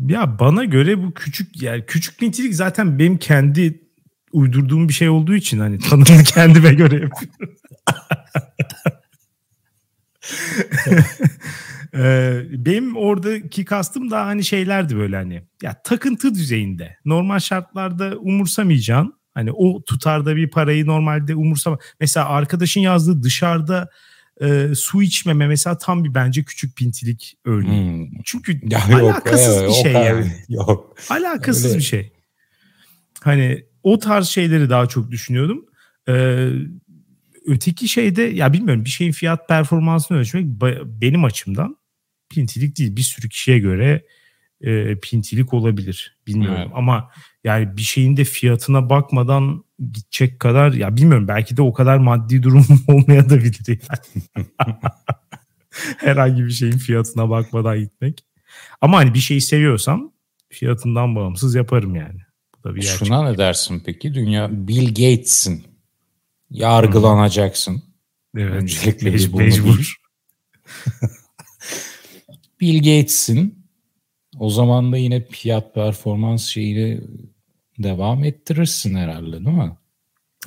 [0.07, 3.81] Ya bana göre bu küçük yani küçük pintilik zaten benim kendi
[4.31, 7.55] uydurduğum bir şey olduğu için hani tanımını kendime göre yapıyorum.
[11.95, 16.97] Ee, benim oradaki kastım da hani şeylerdi böyle hani ya takıntı düzeyinde.
[17.05, 21.77] Normal şartlarda umursamayacağın hani o tutarda bir parayı normalde umursama.
[21.99, 23.89] Mesela arkadaşın yazdığı dışarıda
[24.41, 28.09] e, su içmeme mesela tam bir bence küçük pintilik örneği.
[28.09, 28.21] Hmm.
[28.25, 30.31] Çünkü ya alakasız yok, bir şey yani.
[30.49, 30.95] Yok.
[31.09, 31.77] Alakasız Öyle.
[31.77, 32.11] bir şey.
[33.21, 35.65] Hani o tarz şeyleri daha çok düşünüyordum.
[36.09, 36.49] Ee,
[37.47, 40.45] öteki şeyde ya bilmiyorum bir şeyin fiyat performansını ölçmek
[40.85, 41.77] benim açımdan
[42.29, 42.95] pintilik değil.
[42.95, 44.05] Bir sürü kişiye göre
[44.61, 46.17] e, pintilik olabilir.
[46.27, 46.71] Bilmiyorum evet.
[46.75, 47.11] ama
[47.43, 52.43] yani bir şeyin de fiyatına bakmadan gidecek kadar ya bilmiyorum belki de o kadar maddi
[52.43, 54.23] durum olmaya da bilir yani.
[55.97, 58.25] Herhangi bir şeyin fiyatına bakmadan gitmek.
[58.81, 60.11] Ama hani bir şeyi seviyorsam
[60.49, 62.19] fiyatından bağımsız yaparım yani.
[62.57, 64.13] Bu da bir Şuna ne dersin peki?
[64.13, 65.63] Dünya Bill Gates'in
[66.49, 67.83] yargılanacaksın.
[68.37, 68.53] Evet.
[68.53, 69.41] Öncelikle mecbur.
[69.41, 69.95] mecbur.
[72.61, 73.65] Bill Gates'in
[74.39, 77.01] o zaman da yine fiyat performans şeyini
[77.79, 79.77] devam ettirirsin herhalde değil mi?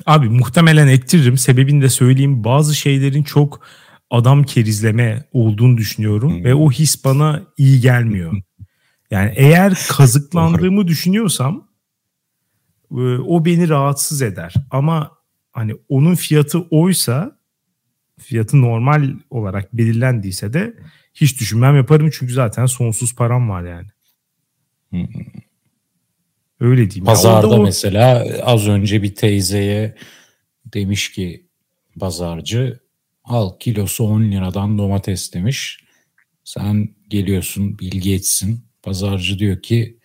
[0.05, 1.37] Abi muhtemelen ettiririm.
[1.37, 2.43] Sebebini de söyleyeyim.
[2.43, 3.61] Bazı şeylerin çok
[4.09, 6.43] adam kerizleme olduğunu düşünüyorum hmm.
[6.43, 8.33] ve o his bana iyi gelmiyor.
[9.11, 11.67] Yani eğer kazıklandığımı düşünüyorsam
[12.91, 14.53] e, o beni rahatsız eder.
[14.71, 15.11] Ama
[15.51, 17.39] hani onun fiyatı oysa
[18.19, 20.73] fiyatı normal olarak belirlendiyse de
[21.21, 23.87] hiç düşünmem yaparım çünkü zaten sonsuz param var yani.
[26.59, 27.05] Öyle diyeyim.
[27.05, 27.63] Pazarda o...
[27.63, 29.95] mesela az önce bir teyzeye
[30.65, 31.47] demiş ki
[31.99, 32.79] pazarcı
[33.23, 35.79] al kilosu 10 liradan domates demiş.
[36.43, 38.65] Sen geliyorsun bilgi etsin.
[38.83, 39.99] Pazarcı diyor ki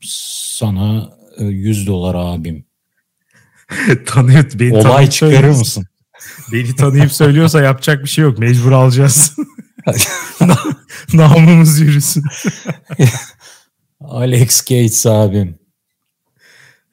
[0.00, 2.66] sana 100 e, dolar abim.
[4.06, 5.86] Tanıyor, beni Olay çıkarır mısın?
[6.52, 8.38] Beni tanıyıp söylüyorsa yapacak bir şey yok.
[8.38, 9.36] Mecbur alacağız.
[11.14, 12.24] Namımız yürüsün.
[14.00, 15.58] Alex Gates abim.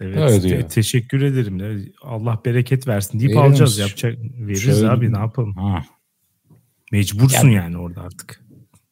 [0.02, 0.62] Evet, Öyle diyor.
[0.62, 1.86] Te- teşekkür ederim.
[2.02, 3.72] Allah bereket versin deyip Verir alacağız.
[3.72, 3.82] Misin?
[3.82, 5.56] Yapacak veririz Şöyle, abi ne yapalım.
[5.56, 5.86] Ha.
[6.92, 8.44] Mecbursun yani, yani orada artık.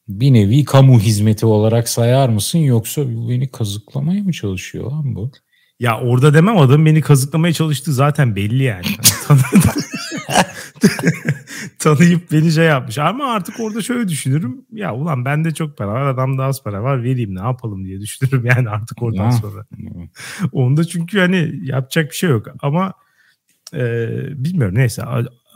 [0.08, 5.32] Bir nevi kamu hizmeti olarak sayar mısın yoksa beni kazıklamaya mı çalışıyor lan bu?
[5.80, 8.86] Ya orada demem adam beni kazıklamaya çalıştı zaten belli yani.
[11.82, 12.98] Tanıyıp beni şey yapmış.
[12.98, 14.66] Ama artık orada şöyle düşünürüm.
[14.72, 18.46] Ya ulan bende çok para var adamda az para var vereyim ne yapalım diye düşünürüm
[18.56, 19.66] yani artık oradan sonra.
[20.52, 22.48] Onda çünkü hani yapacak bir şey yok.
[22.62, 22.94] Ama
[23.74, 24.08] e,
[24.44, 25.04] bilmiyorum neyse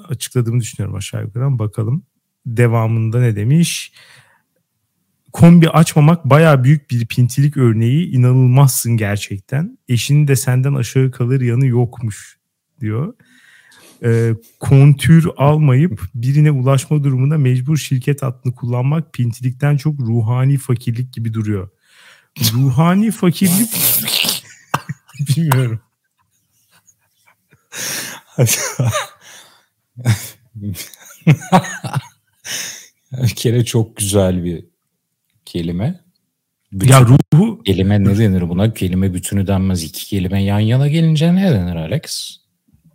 [0.09, 2.03] açıkladığımı düşünüyorum aşağı yukarı bakalım.
[2.45, 3.91] Devamında ne demiş?
[5.35, 8.09] kombi açmamak baya büyük bir pintilik örneği.
[8.09, 9.77] İnanılmazsın gerçekten.
[9.87, 12.37] Eşinin de senden aşağı kalır yanı yokmuş
[12.81, 13.13] diyor.
[14.03, 21.33] E, kontür almayıp birine ulaşma durumunda mecbur şirket adını kullanmak pintilikten çok ruhani fakirlik gibi
[21.33, 21.69] duruyor.
[22.53, 23.69] Ruhani fakirlik
[25.37, 25.79] bilmiyorum.
[33.11, 34.65] bir kere çok güzel bir
[35.45, 36.05] kelime.
[36.71, 37.63] Bütün, ya ruhu...
[37.63, 38.73] Kelime ne denir buna?
[38.73, 39.83] Kelime bütünü denmez.
[39.83, 42.37] İki kelime yan yana gelince ne denir Alex?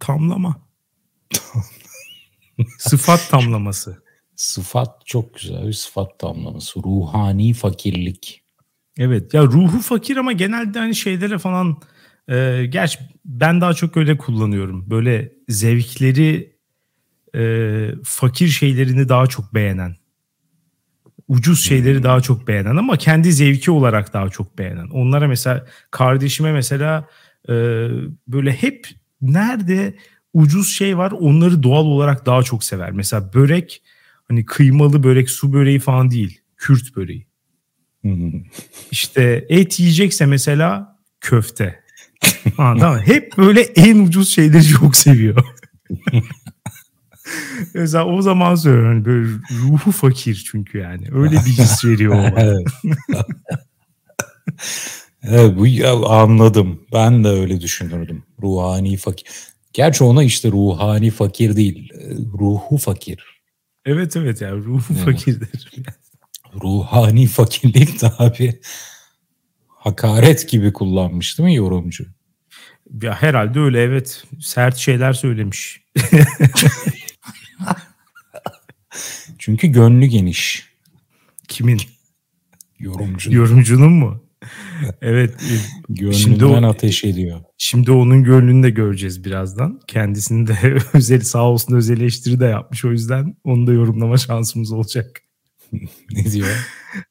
[0.00, 0.69] Tamlama.
[2.78, 4.02] sıfat tamlaması.
[4.36, 6.80] Sıfat çok güzel bir sıfat tamlaması.
[6.82, 8.42] Ruhani fakirlik.
[8.98, 11.76] Evet ya ruhu fakir ama genelde hani şeylere falan
[12.28, 14.90] e, gerçi ben daha çok öyle kullanıyorum.
[14.90, 16.56] Böyle zevkleri
[17.34, 17.42] e,
[18.04, 19.96] fakir şeylerini daha çok beğenen
[21.30, 22.02] ucuz şeyleri hmm.
[22.02, 24.88] daha çok beğenen ama kendi zevki olarak daha çok beğenen.
[24.88, 27.08] Onlara mesela kardeşime mesela
[27.48, 27.52] e,
[28.28, 28.88] böyle hep
[29.20, 29.94] nerede
[30.32, 32.90] ucuz şey var onları doğal olarak daha çok sever.
[32.92, 33.82] Mesela börek
[34.28, 36.40] hani kıymalı börek su böreği falan değil.
[36.56, 37.26] Kürt böreği.
[38.02, 38.32] Hmm.
[38.90, 41.80] İşte et yiyecekse mesela köfte.
[42.56, 42.98] ha, tamam.
[42.98, 45.44] Hep böyle en ucuz şeyleri çok seviyor.
[47.74, 49.28] Mesela o zaman söylüyorum hani böyle
[49.62, 51.06] ruhu fakir çünkü yani.
[51.12, 52.40] Öyle bir his veriyor o.
[55.22, 55.56] evet.
[55.56, 56.80] bu ya, anladım.
[56.92, 58.22] Ben de öyle düşünürdüm.
[58.42, 59.26] Ruhani fakir.
[59.72, 61.92] Gerçi ona işte ruhani fakir değil.
[62.38, 63.24] Ruhu fakir.
[63.84, 65.04] Evet evet yani ruhu evet.
[65.04, 65.70] fakirdir.
[66.62, 68.60] Ruhani fakirlik de abi
[69.66, 72.06] hakaret gibi kullanmış değil mi yorumcu?
[73.02, 74.24] Ya herhalde öyle evet.
[74.40, 75.82] Sert şeyler söylemiş.
[79.38, 80.70] Çünkü gönlü geniş.
[81.48, 81.80] Kimin?
[82.78, 83.36] Yorumcunun.
[83.36, 84.29] Yorumcunun mu?
[85.02, 85.34] Evet.
[85.88, 87.40] Gönlünden şimdi o, ateş ediyor.
[87.58, 89.80] Şimdi onun gönlünü de göreceğiz birazdan.
[89.86, 92.84] Kendisini de özel sağ olsun özel eleştiri de yapmış.
[92.84, 95.22] O yüzden onu da yorumlama şansımız olacak.
[96.12, 96.48] ne diyor?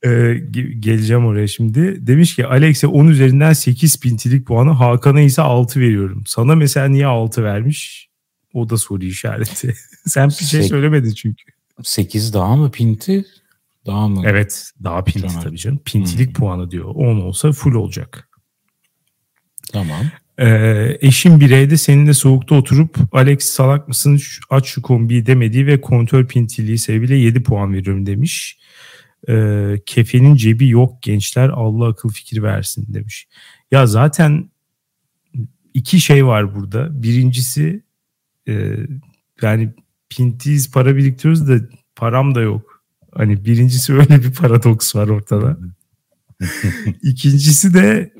[0.05, 0.41] Ee,
[0.79, 2.07] geleceğim oraya şimdi.
[2.07, 6.23] Demiş ki Alex'e 10 üzerinden 8 pintilik puanı Hakan'a ise 6 veriyorum.
[6.27, 8.09] Sana mesela niye 6 vermiş?
[8.53, 9.75] O da soru işareti.
[10.05, 11.43] Sen bir şey söylemedin çünkü.
[11.83, 13.25] 8 daha mı pinti?
[13.89, 14.21] Daha mı?
[14.25, 15.43] Evet daha pinti tamam.
[15.43, 15.79] tabii canım.
[15.85, 16.33] Pintilik hmm.
[16.33, 16.85] puanı diyor.
[16.85, 18.29] 10 olsa full olacak.
[19.71, 20.05] Tamam.
[20.39, 26.27] Ee, eşim bireyde seninle soğukta oturup Alex salak mısın aç şu kombiyi demediği ve kontör
[26.27, 28.59] pintiliği sebebiyle 7 puan veriyorum demiş.
[29.29, 33.27] Ee, kefenin cebi yok gençler Allah akıl fikir versin demiş.
[33.71, 34.49] Ya zaten
[35.73, 37.03] iki şey var burada.
[37.03, 37.83] Birincisi
[38.47, 38.75] e,
[39.41, 39.73] yani
[40.09, 41.59] pintiyiz para biriktiriyoruz da
[41.95, 42.68] param da yok.
[43.13, 45.57] Hani birincisi öyle bir paradoks var ortada.
[47.01, 48.13] İkincisi de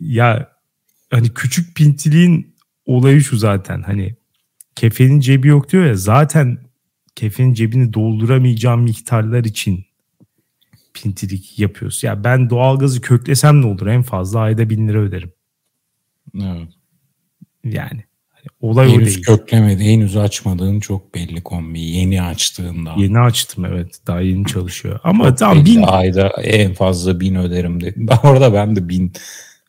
[0.00, 0.52] ya
[1.10, 4.16] hani küçük pintiliğin olayı şu zaten hani
[4.74, 6.58] kefenin cebi yok diyor ya zaten
[7.14, 9.84] kefenin cebini dolduramayacağım miktarlar için
[10.94, 12.02] pintilik yapıyoruz.
[12.02, 13.86] Ya ben doğalgazı köklesem ne olur?
[13.86, 15.32] En fazla ayda bin lira öderim.
[16.34, 16.68] Evet.
[17.64, 18.04] Yani
[18.60, 19.22] olay henüz o değil.
[19.22, 21.80] köklemedi, henüz açmadığın çok belli kombi.
[21.80, 22.94] Yeni açtığında.
[22.98, 23.98] Yeni açtım evet.
[24.06, 25.00] Daha yeni çalışıyor.
[25.04, 25.82] Ama tam bin...
[25.82, 28.06] Ayda en fazla bin öderim dedim.
[28.22, 29.12] Orada ben de bin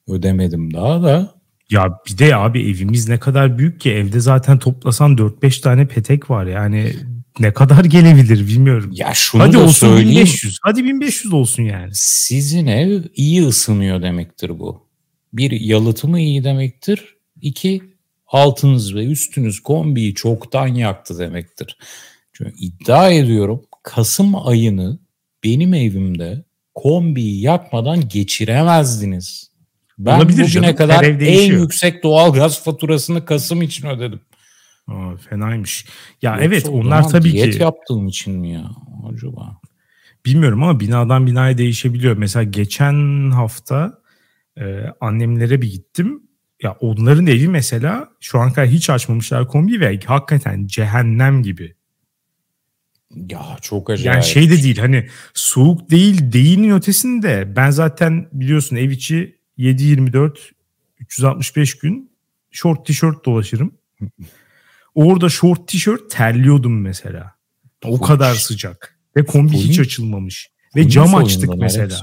[0.08, 1.36] ödemedim daha da.
[1.70, 6.30] Ya bir de abi evimiz ne kadar büyük ki evde zaten toplasan 4-5 tane petek
[6.30, 6.94] var yani
[7.40, 8.92] ne kadar gelebilir bilmiyorum.
[8.94, 10.10] Ya şunu Hadi da olsun söyleyeyim.
[10.10, 10.60] 1500.
[10.62, 11.90] Hadi 1500 olsun yani.
[11.94, 14.88] Sizin ev iyi ısınıyor demektir bu.
[15.34, 17.16] Bir yalıtımı iyi demektir.
[17.42, 17.82] İki
[18.28, 21.78] altınız ve üstünüz kombiyi çoktan yaktı demektir.
[22.34, 25.00] Çünkü iddia ediyorum Kasım ayını
[25.44, 29.52] benim evimde kombiyi yakmadan geçiremezdiniz.
[29.98, 30.76] Ben Olabilir bugüne canım.
[30.76, 34.20] kadar en yüksek doğal gaz faturasını Kasım için ödedim.
[34.88, 35.86] Aa, fenaymış.
[36.22, 37.62] Ya Yoksa evet onlar tabii diyet ki.
[37.62, 38.72] yaptığım için mi ya
[39.14, 39.60] acaba?
[40.26, 42.18] Bilmiyorum ama binadan binaya değişebiliyor.
[42.18, 43.94] Mesela geçen hafta
[44.58, 44.64] e,
[45.02, 46.24] annemlere bir gittim.
[46.64, 51.76] Ya onların evi mesela şu an kadar hiç açmamışlar kombi ve hakikaten cehennem gibi.
[53.30, 54.06] Ya çok acayip.
[54.06, 60.38] Yani şey de değil hani soğuk değil değilin ötesinde ben zaten biliyorsun ev içi 7-24
[61.00, 62.12] 365 gün
[62.52, 63.78] short tişört dolaşırım.
[64.96, 67.36] Orada short tişört terliyordum mesela.
[67.86, 69.00] O Full kadar sıcak.
[69.16, 70.50] Ve kombi Full hiç açılmamış.
[70.74, 71.86] Full Ve cam açtık mesela.
[71.86, 72.00] Evet.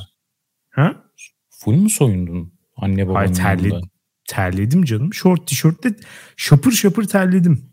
[0.70, 1.04] Ha?
[1.50, 3.60] Full mu soyundun anne babanın Hayır.
[3.60, 3.91] Yanında?
[4.32, 5.14] Terledim canım.
[5.14, 5.94] Short tişörtte
[6.36, 7.64] şapır şapır terledim.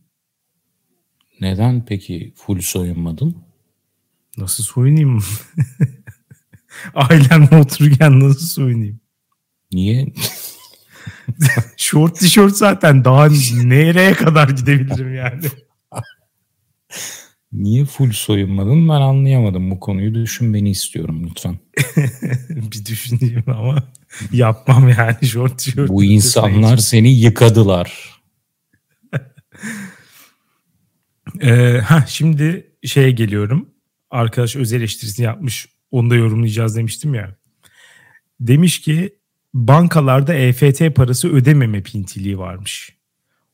[1.42, 3.38] Neden peki full soyunmadın?
[4.38, 5.24] Nasıl soyunayım?
[6.94, 9.00] Ailemle otururken nasıl soyunayım?
[9.72, 10.14] Niye?
[11.78, 13.28] Short tişört zaten daha
[13.64, 15.46] nereye kadar gidebilirim yani.
[17.52, 20.14] Niye full soyunmadın ben anlayamadım bu konuyu.
[20.16, 21.60] Düşünmeni istiyorum lütfen.
[22.50, 23.84] bir düşüneyim ama
[24.32, 25.90] yapmam yani short tişört.
[25.90, 28.22] Bu insanlar seni yıkadılar.
[31.42, 33.70] ee, ha şimdi şeye geliyorum.
[34.10, 35.70] Arkadaş öz eleştirisini yapmış.
[35.92, 37.36] Onu da yorumlayacağız demiştim ya.
[38.40, 39.16] Demiş ki
[39.54, 42.99] bankalarda EFT parası ödememe pintiliği varmış.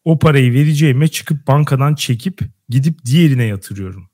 [0.06, 4.10] O parayı vereceğime çıkıp bankadan çekip gidip diğerine yatırıyorum.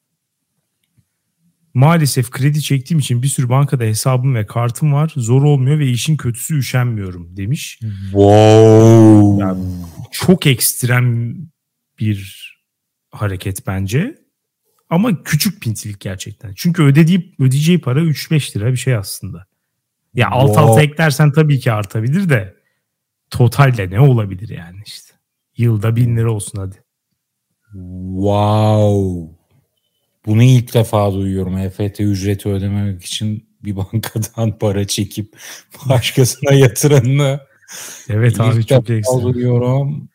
[1.74, 5.14] Maalesef kredi çektiğim için bir sürü bankada hesabım ve kartım var.
[5.16, 7.80] Zor olmuyor ve işin kötüsü üşenmiyorum demiş.
[8.04, 9.42] Wow.
[9.42, 9.64] Yani
[10.12, 11.38] çok ekstrem
[12.00, 12.52] bir
[13.12, 14.18] hareket bence.
[14.90, 16.54] Ama küçük pintilik gerçekten.
[16.56, 19.48] Çünkü ödediği, ödeyeceği para 3-5 lira bir şey aslında.
[20.14, 20.72] Ya alt wow.
[20.72, 22.56] alta eklersen tabii ki artabilir de
[23.30, 25.11] totalde ne olabilir yani işte.
[25.62, 26.76] Yılda bin lira olsun hadi.
[28.14, 29.36] Wow.
[30.26, 31.58] Bunu ilk defa duyuyorum.
[31.58, 35.38] EFT ücreti ödememek için bir bankadan para çekip
[35.90, 37.40] başkasına yatıranını.
[38.10, 39.22] Evet ilk abi çok ekstra.
[39.22, 40.10] duyuyorum.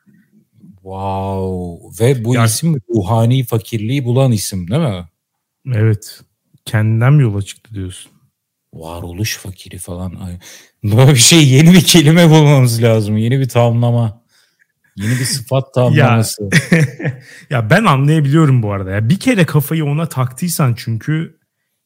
[0.74, 2.04] Wow.
[2.04, 5.04] Ve bu yani, isim ruhani fakirliği bulan isim değil mi?
[5.74, 6.20] Evet.
[6.64, 8.12] Kendinden mi yola çıktı diyorsun?
[8.80, 10.18] varoluş fakiri falan.
[10.84, 13.16] Böyle bir şey yeni bir kelime bulmamız lazım.
[13.16, 14.25] Yeni bir tamlama.
[14.96, 16.48] Yeni bir sıfat tamlaması.
[16.70, 17.18] ya,
[17.50, 18.90] ya ben anlayabiliyorum bu arada.
[18.90, 21.38] Ya bir kere kafayı ona taktıysan çünkü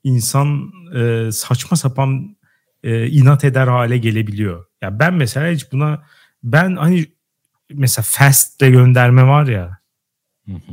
[0.04, 2.36] insan e, saçma sapan
[2.82, 4.64] e, inat eder hale gelebiliyor.
[4.82, 6.02] Ya ben mesela hiç buna
[6.42, 7.06] ben hani
[7.72, 9.78] mesela Fast'te gönderme var ya.
[10.46, 10.72] Hı hı.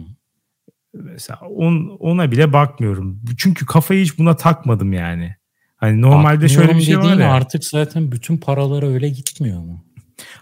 [0.94, 3.22] Mesela on, ona bile bakmıyorum.
[3.38, 5.36] Çünkü kafayı hiç buna takmadım yani.
[5.78, 7.32] Hani normalde Bakmıyorum şöyle bir şey var ya.
[7.32, 9.87] Artık zaten bütün paraları öyle gitmiyor mu?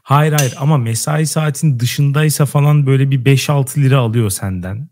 [0.04, 4.90] Hayır hayır ama mesai saatin dışındaysa falan böyle bir 5-6 lira alıyor senden.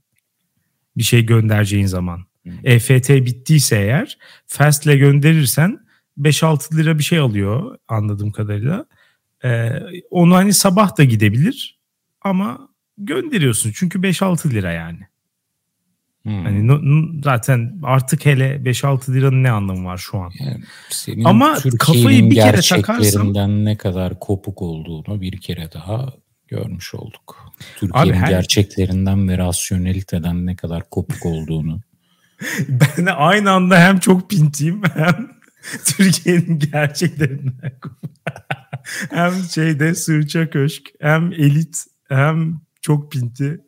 [0.98, 2.26] Bir şey göndereceğin zaman.
[2.44, 2.52] Hmm.
[2.64, 4.18] EFT bittiyse eğer
[4.48, 5.80] Fast'le gönderirsen
[6.18, 8.86] 5-6 lira bir şey alıyor anladığım kadarıyla.
[9.44, 9.72] Ee,
[10.10, 11.80] onu hani sabah da gidebilir
[12.22, 15.08] ama gönderiyorsun çünkü 5-6 lira yani.
[16.26, 16.44] Hmm.
[16.44, 20.32] Hani zaten artık hele 5-6 liranın ne anlamı var şu an?
[20.40, 23.34] Yani senin Ama kafayı bir kere takarsam
[23.66, 26.14] ne kadar kopuk olduğunu bir kere daha
[26.48, 27.54] görmüş olduk.
[27.80, 28.28] Türkiye'nin her...
[28.28, 31.80] gerçeklerinden ve rasyoneliteden ne kadar kopuk olduğunu.
[32.68, 35.32] ben de aynı anda hem çok pintiyim hem
[35.86, 38.12] Türkiye'nin gerçeklerinden kopuk.
[39.10, 43.62] hem şeyde sırça köşk hem elit hem çok pinti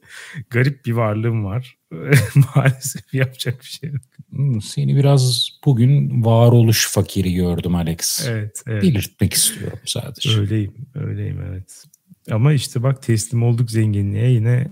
[0.49, 1.77] garip bir varlığım var.
[2.55, 4.01] Maalesef yapacak bir şey yok.
[4.29, 8.27] Hmm, seni biraz bugün varoluş fakiri gördüm Alex.
[8.27, 8.83] Evet, evet.
[8.83, 10.39] Belirtmek istiyorum sadece.
[10.39, 11.83] Öyleyim, öyleyim evet.
[12.31, 14.71] Ama işte bak teslim olduk zenginliğe yine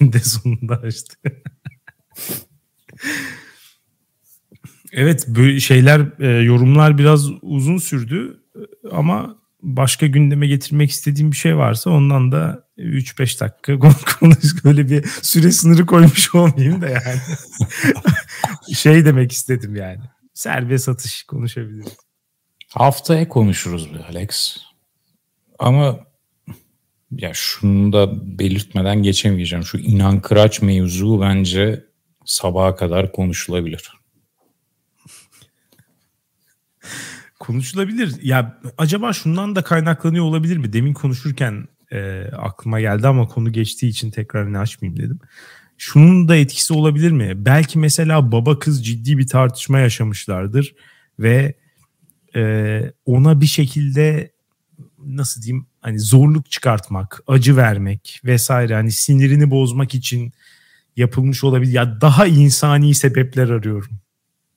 [0.00, 1.16] en de sonunda açtı.
[4.92, 8.40] evet böyle şeyler, e, yorumlar biraz uzun sürdü
[8.90, 13.78] ama başka gündeme getirmek istediğim bir şey varsa ondan da 3-5 dakika
[14.18, 17.20] konuş böyle bir süre sınırı koymuş olmayayım da yani.
[18.74, 20.00] şey demek istedim yani.
[20.34, 21.96] Serbest satış konuşabiliriz.
[22.74, 24.56] Haftaya konuşuruz be Alex.
[25.58, 26.00] Ama
[27.10, 29.64] ya şunu da belirtmeden geçemeyeceğim.
[29.64, 31.84] Şu inan kıraç mevzu bence
[32.24, 33.99] sabaha kadar konuşulabilir.
[37.50, 38.14] Konuşulabilir.
[38.22, 40.72] Ya acaba şundan da kaynaklanıyor olabilir mi?
[40.72, 45.18] Demin konuşurken e, aklıma geldi ama konu geçtiği için tekrar ne açmayayım dedim.
[45.78, 47.32] Şunun da etkisi olabilir mi?
[47.36, 50.74] Belki mesela baba kız ciddi bir tartışma yaşamışlardır
[51.18, 51.54] ve
[52.36, 54.32] e, ona bir şekilde
[54.98, 60.32] nasıl diyeyim hani zorluk çıkartmak, acı vermek vesaire hani sinirini bozmak için
[60.96, 61.72] yapılmış olabilir.
[61.72, 64.00] Ya daha insani sebepler arıyorum.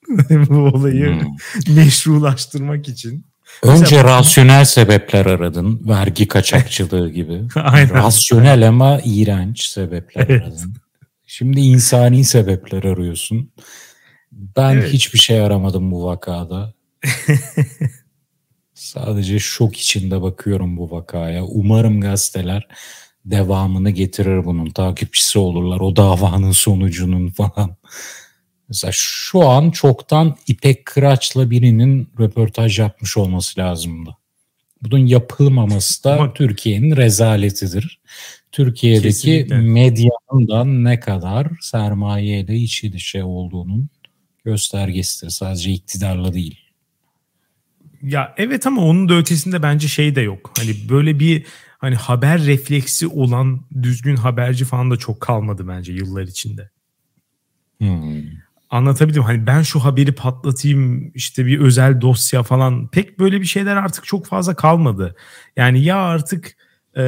[0.49, 1.75] bu olayı hmm.
[1.75, 3.25] meşrulaştırmak için.
[3.63, 5.81] Önce Mesela, rasyonel sebepler aradın.
[5.87, 7.41] Vergi kaçakçılığı gibi.
[7.55, 7.93] Aynen.
[7.93, 10.41] Rasyonel ama iğrenç sebepler evet.
[10.43, 10.75] aradın.
[11.27, 13.51] Şimdi insani sebepler arıyorsun.
[14.31, 14.93] Ben evet.
[14.93, 16.73] hiçbir şey aramadım bu vakada.
[18.73, 21.43] Sadece şok içinde bakıyorum bu vakaya.
[21.43, 22.67] Umarım gazeteler
[23.25, 24.69] devamını getirir bunun.
[24.69, 27.75] Takipçisi olurlar o davanın sonucunun falan.
[28.69, 34.17] Mesela şu an çoktan İpek Kıraç'la birinin röportaj yapmış olması lazımdı.
[34.81, 38.01] Bunun yapılmaması da Türkiye'nin rezaletidir.
[38.51, 39.57] Türkiye'deki Kesinlikle.
[39.57, 43.89] medyanın da ne kadar sermayeyle içi dışı olduğunun
[44.45, 45.31] göstergesidir.
[45.31, 46.59] Sadece iktidarla değil.
[48.01, 50.51] Ya evet ama onun da ötesinde bence şey de yok.
[50.57, 51.45] Hani böyle bir
[51.77, 56.69] hani haber refleksi olan düzgün haberci falan da çok kalmadı bence yıllar içinde.
[57.77, 58.42] Hmm
[58.73, 59.23] anlatabildim.
[59.23, 64.05] Hani ben şu haberi patlatayım işte bir özel dosya falan pek böyle bir şeyler artık
[64.05, 65.15] çok fazla kalmadı.
[65.57, 66.55] Yani ya artık
[66.97, 67.03] e,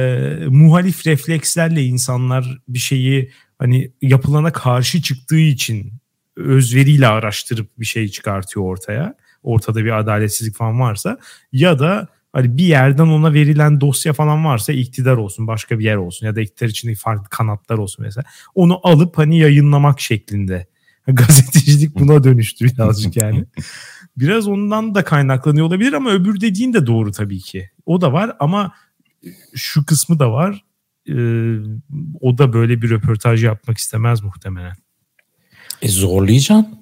[0.48, 5.92] muhalif reflekslerle insanlar bir şeyi hani yapılana karşı çıktığı için
[6.36, 9.14] özveriyle araştırıp bir şey çıkartıyor ortaya.
[9.42, 11.18] Ortada bir adaletsizlik falan varsa
[11.52, 15.96] ya da hani bir yerden ona verilen dosya falan varsa iktidar olsun başka bir yer
[15.96, 18.24] olsun ya da iktidar içinde farklı kanatlar olsun mesela.
[18.54, 20.66] Onu alıp hani yayınlamak şeklinde
[21.12, 23.44] Gazetecilik buna dönüştü birazcık yani.
[24.16, 27.70] Biraz ondan da kaynaklanıyor olabilir ama öbür dediğin de doğru tabii ki.
[27.86, 28.74] O da var ama
[29.54, 30.64] şu kısmı da var.
[31.08, 31.12] Ee,
[32.20, 34.76] o da böyle bir röportaj yapmak istemez muhtemelen.
[35.82, 36.78] E zorlayacaksın.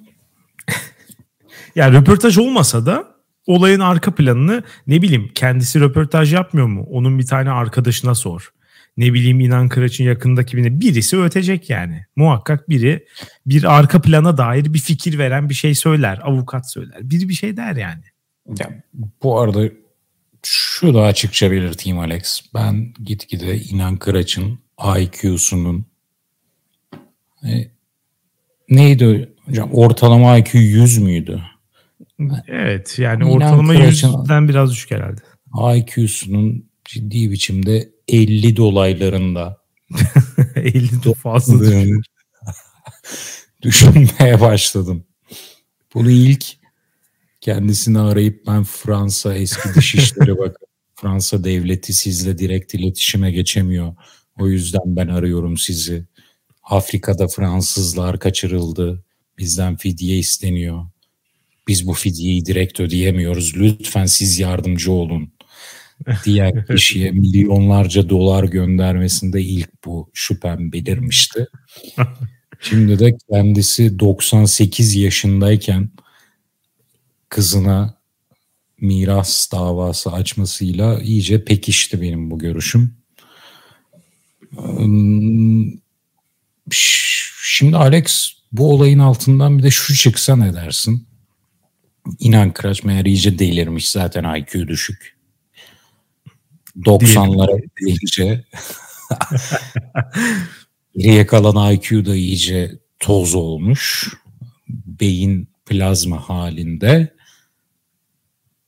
[1.75, 3.15] yani röportaj olmasa da
[3.47, 6.85] olayın arka planını ne bileyim kendisi röportaj yapmıyor mu?
[6.89, 8.51] Onun bir tane arkadaşına sor
[8.97, 12.05] ne bileyim İnan Kıraç'ın yakındaki birine birisi ötecek yani.
[12.15, 13.05] Muhakkak biri
[13.45, 16.19] bir arka plana dair bir fikir veren bir şey söyler.
[16.23, 17.09] Avukat söyler.
[17.09, 18.03] Biri bir şey der yani.
[18.59, 18.83] Ya,
[19.23, 19.69] bu arada
[20.43, 22.41] şu da açıkça belirteyim Alex.
[22.53, 24.59] Ben gitgide İnan Kıraç'ın
[24.97, 25.85] IQ'sunun
[27.43, 27.71] e,
[28.69, 31.41] neydi hocam ortalama IQ 100 müydü?
[32.47, 35.21] Evet yani İnan ortalama 100'den biraz düşük herhalde.
[35.77, 39.57] IQ'sunun ciddi biçimde 50 dolaylarında
[40.55, 41.59] 50 de fazla
[43.61, 45.03] düşünmeye başladım.
[45.93, 46.45] Bunu ilk
[47.41, 50.57] kendisini arayıp ben Fransa eski dışişleri bak
[50.95, 53.95] Fransa devleti sizle direkt iletişime geçemiyor.
[54.39, 56.05] O yüzden ben arıyorum sizi.
[56.63, 59.03] Afrika'da Fransızlar kaçırıldı.
[59.37, 60.85] Bizden fidye isteniyor.
[61.67, 63.57] Biz bu fidyeyi direkt ödeyemiyoruz.
[63.57, 65.33] Lütfen siz yardımcı olun.
[66.25, 71.47] Diğer kişiye milyonlarca dolar göndermesinde ilk bu şüphem belirmişti.
[72.59, 75.89] Şimdi de kendisi 98 yaşındayken
[77.29, 77.97] kızına
[78.81, 82.93] miras davası açmasıyla iyice pekişti benim bu görüşüm.
[87.43, 91.07] Şimdi Alex bu olayın altından bir de şu çıksa ne dersin?
[92.19, 95.14] İnan Kıraç meğer iyice delirmiş zaten IQ düşük.
[96.77, 98.45] 90'lara gelince
[100.97, 104.13] geriye kalan IQ da iyice toz olmuş.
[104.69, 107.15] Beyin plazma halinde.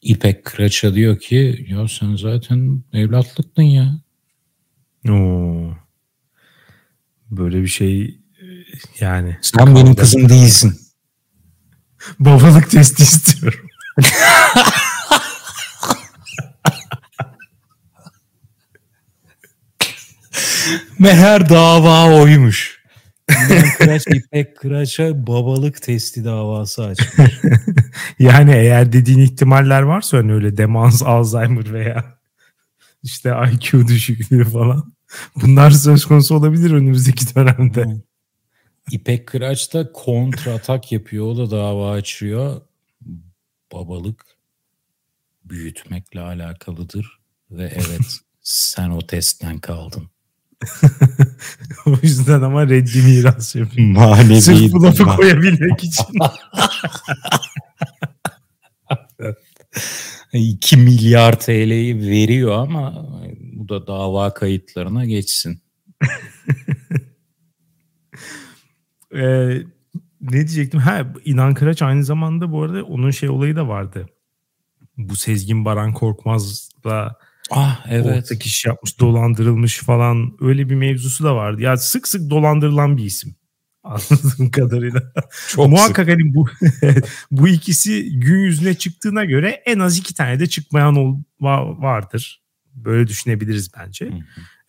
[0.01, 4.01] İpek Kıraç'a diyor ki ya sen zaten evlatlıktın ya.
[5.09, 5.73] Oo.
[7.31, 8.19] Böyle bir şey
[8.99, 9.37] yani.
[9.41, 10.79] Sen benim kızım değilsin.
[12.19, 13.69] Babalık testi istiyorum.
[20.99, 22.77] Meğer dava oymuş.
[23.77, 27.41] Kıraç İpek Kıraç'a babalık testi davası açmış.
[28.19, 32.17] yani eğer dediğin ihtimaller varsa hani öyle demans, Alzheimer veya
[33.03, 34.93] işte IQ düşüklüğü falan.
[35.35, 37.85] Bunlar söz konusu olabilir önümüzdeki dönemde.
[38.91, 41.25] İpek Kıraç da kontra atak yapıyor.
[41.25, 42.61] O da dava açıyor.
[43.73, 44.25] Babalık
[45.43, 47.19] büyütmekle alakalıdır.
[47.51, 50.09] Ve evet sen o testten kaldın.
[51.85, 53.87] o yüzden ama reddi miras yapıyor.
[53.87, 54.41] Manevi.
[54.41, 56.05] Sırf bu lafı koyabilmek için.
[60.33, 63.07] 2 milyar TL'yi veriyor ama
[63.53, 65.61] bu da dava kayıtlarına geçsin.
[69.15, 69.61] ee,
[70.21, 70.79] ne diyecektim?
[70.79, 74.09] Ha, İnan Kıraç aynı zamanda bu arada onun şey olayı da vardı.
[74.97, 77.15] Bu Sezgin Baran Korkmaz'la
[77.51, 78.05] ah, evet.
[78.05, 81.61] ortak iş yapmış, dolandırılmış falan öyle bir mevzusu da vardı.
[81.61, 83.35] Ya sık sık dolandırılan bir isim.
[83.83, 85.13] Anladığım kadarıyla.
[85.49, 86.15] Çok Muhakkak sık.
[86.15, 86.47] hani bu
[87.31, 91.17] bu ikisi gün yüzüne çıktığına göre en az iki tane de çıkmayan ol,
[91.81, 92.41] vardır.
[92.73, 94.11] Böyle düşünebiliriz bence.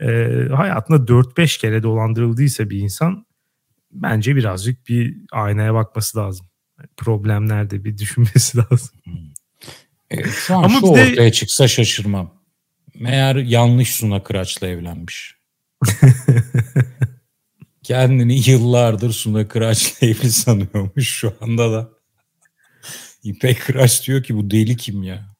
[0.00, 3.26] Ee, hayatında 4-5 kere dolandırıldıysa bir insan
[3.92, 6.46] bence birazcık bir aynaya bakması lazım.
[6.96, 8.98] Problem nerede bir düşünmesi lazım.
[10.10, 11.32] Evet, şu an Ama şu ortaya de...
[11.32, 12.37] çıksa şaşırmam.
[12.98, 15.36] Meğer yanlış Suna Kıraç'la evlenmiş.
[17.82, 21.90] Kendini yıllardır Suna Kıraç'la evli sanıyormuş şu anda da.
[23.22, 25.36] İpek Kıraç diyor ki bu deli kim ya?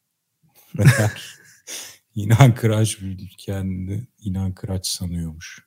[2.15, 2.97] İnan Kıraç
[3.37, 5.65] kendini İnan Kıraç sanıyormuş.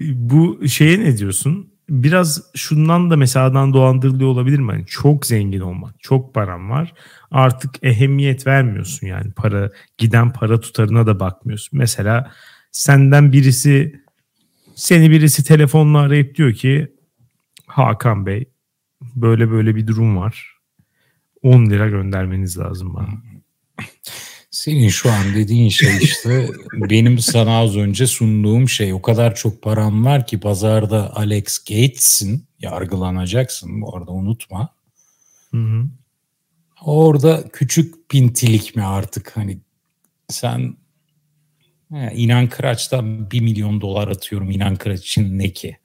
[0.00, 1.77] Bu şeye ne diyorsun?
[1.88, 4.72] Biraz şundan da mesela dolandırılıyor olabilir mi?
[4.72, 6.94] Yani çok zengin olmak, çok param var.
[7.30, 11.78] Artık ehemmiyet vermiyorsun yani para giden para tutarına da bakmıyorsun.
[11.78, 12.32] Mesela
[12.72, 14.02] senden birisi
[14.74, 16.92] seni birisi telefonla arayıp diyor ki
[17.66, 18.44] Hakan Bey
[19.16, 20.58] böyle böyle bir durum var.
[21.42, 23.08] 10 lira göndermeniz lazım bana.
[24.58, 28.92] Senin şu an dediğin şey işte benim sana az önce sunduğum şey.
[28.92, 34.74] O kadar çok param var ki pazarda Alex Gates'in yargılanacaksın bu arada unutma.
[35.50, 35.84] Hı hı.
[36.84, 39.58] Orada küçük pintilik mi artık hani
[40.28, 40.76] sen
[41.92, 45.76] he, İnan Kıraç'tan bir milyon dolar atıyorum İnan Kıraç için ne ki?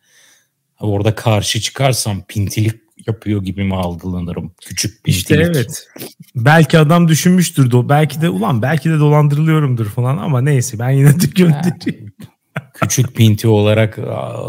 [0.80, 4.51] Orada karşı çıkarsam pintilik yapıyor gibi mi algılanırım?
[4.62, 5.56] Küçük bir İşte delik.
[5.56, 5.88] evet.
[6.36, 7.72] belki adam düşünmüştür.
[7.72, 12.14] Do belki de ulan belki de dolandırılıyorumdur falan ama neyse ben yine de göndereyim.
[12.74, 13.99] Küçük pinti olarak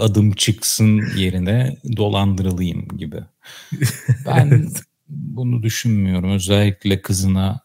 [0.01, 3.17] adım çıksın yerine dolandırılayım gibi.
[4.27, 4.69] Ben
[5.09, 6.31] bunu düşünmüyorum.
[6.31, 7.61] Özellikle kızına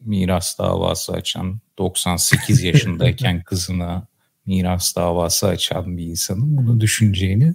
[0.00, 4.06] miras davası açan 98 yaşındayken kızına
[4.46, 7.54] miras davası açan bir insanın bunu düşüneceğini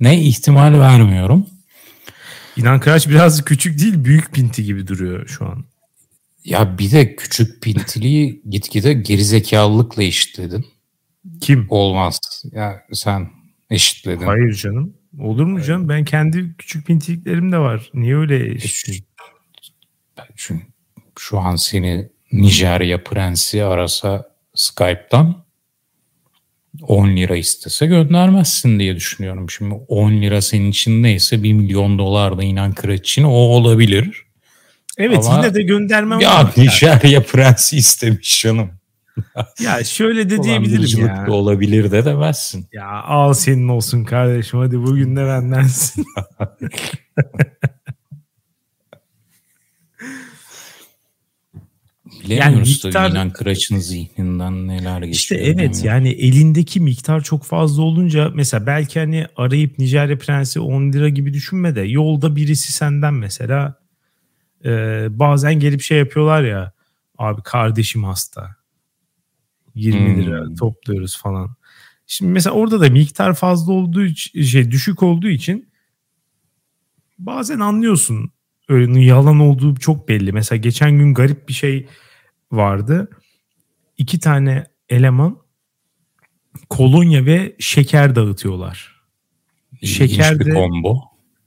[0.00, 1.46] ne ihtimal vermiyorum.
[2.56, 5.64] İnan Kıraç biraz küçük değil büyük pinti gibi duruyor şu an.
[6.44, 10.66] Ya bir de küçük pintiliği gitgide gerizekalılıkla eşitledin.
[11.40, 11.66] Kim?
[11.70, 12.42] Olmaz.
[12.52, 13.30] Ya sen
[13.70, 14.26] eşitledin.
[14.26, 14.94] Hayır canım.
[15.20, 15.88] Olur mu canım?
[15.88, 17.90] Ben kendi küçük pintiliklerim de var.
[17.94, 19.04] Niye öyle eşitleyeyim?
[20.36, 20.66] Çünkü
[21.18, 25.44] şu an seni Nijerya prensi arasa Skype'tan
[26.82, 29.50] 10 lira istese göndermezsin diye düşünüyorum.
[29.50, 34.22] Şimdi 10 lira senin için neyse 1 milyon dolar da inan kıraç için o olabilir.
[34.98, 36.52] Evet Ama yine de göndermem ya.
[36.56, 38.70] Nijerya prensi istemiş canım.
[39.60, 41.26] ya şöyle de diyebilirim ya.
[41.26, 42.68] da olabilir de demezsin.
[42.72, 46.04] Ya al senin olsun kardeşim hadi bugün de bendensin.
[52.24, 55.14] Bilemiyoruz yani miktar, tabii inan Kıraç'ın zihninden neler geçiyor.
[55.14, 60.92] İşte evet yani elindeki miktar çok fazla olunca mesela belki hani arayıp Nijerya Prensi 10
[60.92, 63.74] lira gibi düşünme de yolda birisi senden mesela
[64.64, 64.70] e,
[65.10, 66.72] bazen gelip şey yapıyorlar ya
[67.18, 68.56] abi kardeşim hasta
[69.74, 70.22] 20 hmm.
[70.22, 71.56] lira topluyoruz falan.
[72.06, 75.68] Şimdi mesela orada da miktar fazla olduğu için, şey düşük olduğu için
[77.18, 78.32] bazen anlıyorsun
[78.68, 80.32] öyle yalan olduğu çok belli.
[80.32, 81.86] Mesela geçen gün garip bir şey
[82.52, 83.08] vardı.
[83.98, 85.38] İki tane eleman
[86.70, 89.02] kolonya ve şeker dağıtıyorlar.
[89.82, 91.00] şeker de combo.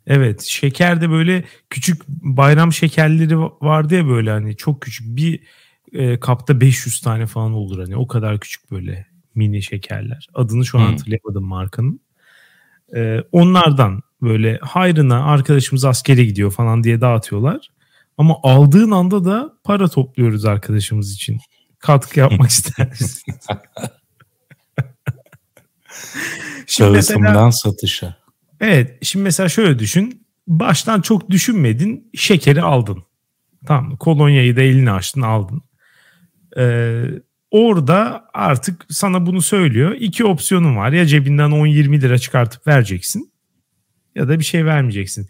[0.07, 5.39] Evet, şeker de böyle küçük bayram şekerleri vardı ya böyle hani çok küçük bir
[5.93, 10.27] e, kapta 500 tane falan olur hani o kadar küçük böyle mini şekerler.
[10.33, 10.91] Adını şu an hmm.
[10.91, 11.99] hatırlayamadım markanın.
[12.95, 17.67] E, onlardan böyle hayrına arkadaşımız askere gidiyor falan diye dağıtıyorlar.
[18.21, 21.39] Ama aldığın anda da para topluyoruz arkadaşımız için.
[21.79, 23.23] Katkı yapmak isteriz.
[26.67, 28.17] şimdi mesela, satışa.
[28.59, 29.05] Evet.
[29.05, 30.27] Şimdi mesela şöyle düşün.
[30.47, 32.09] Baştan çok düşünmedin.
[32.13, 33.03] Şekeri aldın.
[33.65, 35.61] Tamam Kolonyayı da elini açtın aldın.
[36.57, 37.03] Ee,
[37.51, 39.95] orada artık sana bunu söylüyor.
[39.99, 40.91] İki opsiyonun var.
[40.91, 43.31] Ya cebinden 10-20 lira çıkartıp vereceksin.
[44.15, 45.27] Ya da bir şey vermeyeceksin.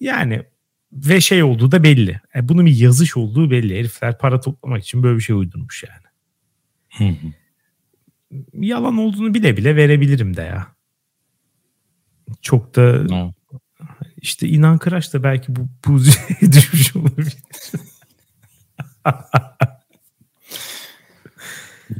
[0.00, 0.44] Yani
[0.92, 2.20] ve şey olduğu da belli.
[2.34, 3.78] Yani e, bunun bir yazış olduğu belli.
[3.78, 6.08] Herifler para toplamak için böyle bir şey uydurmuş yani.
[6.88, 7.32] Hı hı.
[8.52, 10.66] Yalan olduğunu bile bile verebilirim de ya.
[12.42, 13.32] Çok da no.
[14.16, 17.36] işte inan Kıraç da belki bu pozisyona düşmüş olabilir.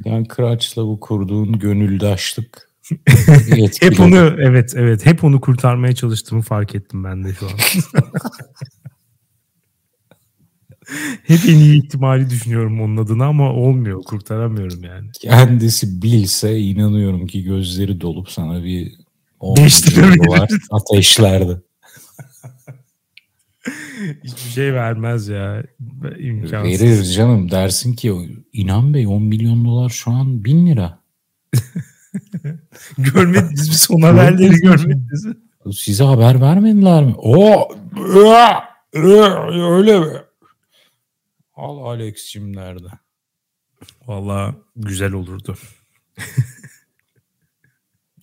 [0.04, 2.68] İnan Kıraç'la bu kurduğun gönüldaşlık
[3.80, 7.52] hep onu evet evet hep onu kurtarmaya çalıştığımı fark ettim ben de şu an.
[11.28, 15.10] hep en iyi ihtimali düşünüyorum onun adına ama olmuyor kurtaramıyorum yani.
[15.20, 18.92] Kendisi bilse inanıyorum ki gözleri dolup sana bir
[19.42, 21.62] 5 lira ateşlerdi.
[24.24, 25.62] Hiçbir şey vermez ya.
[26.18, 26.82] İmkansız.
[26.82, 28.14] Verir canım dersin ki
[28.52, 30.98] inan bey 10 milyon dolar şu an 1000 lira.
[32.98, 35.34] Görmediniz mi son haberleri görmediniz mi?
[35.72, 37.14] Size haber vermediler mi?
[37.16, 37.68] O
[38.94, 40.06] öyle mi?
[41.58, 42.88] Al Alex'cim nerede?
[44.06, 45.56] Valla güzel olurdu.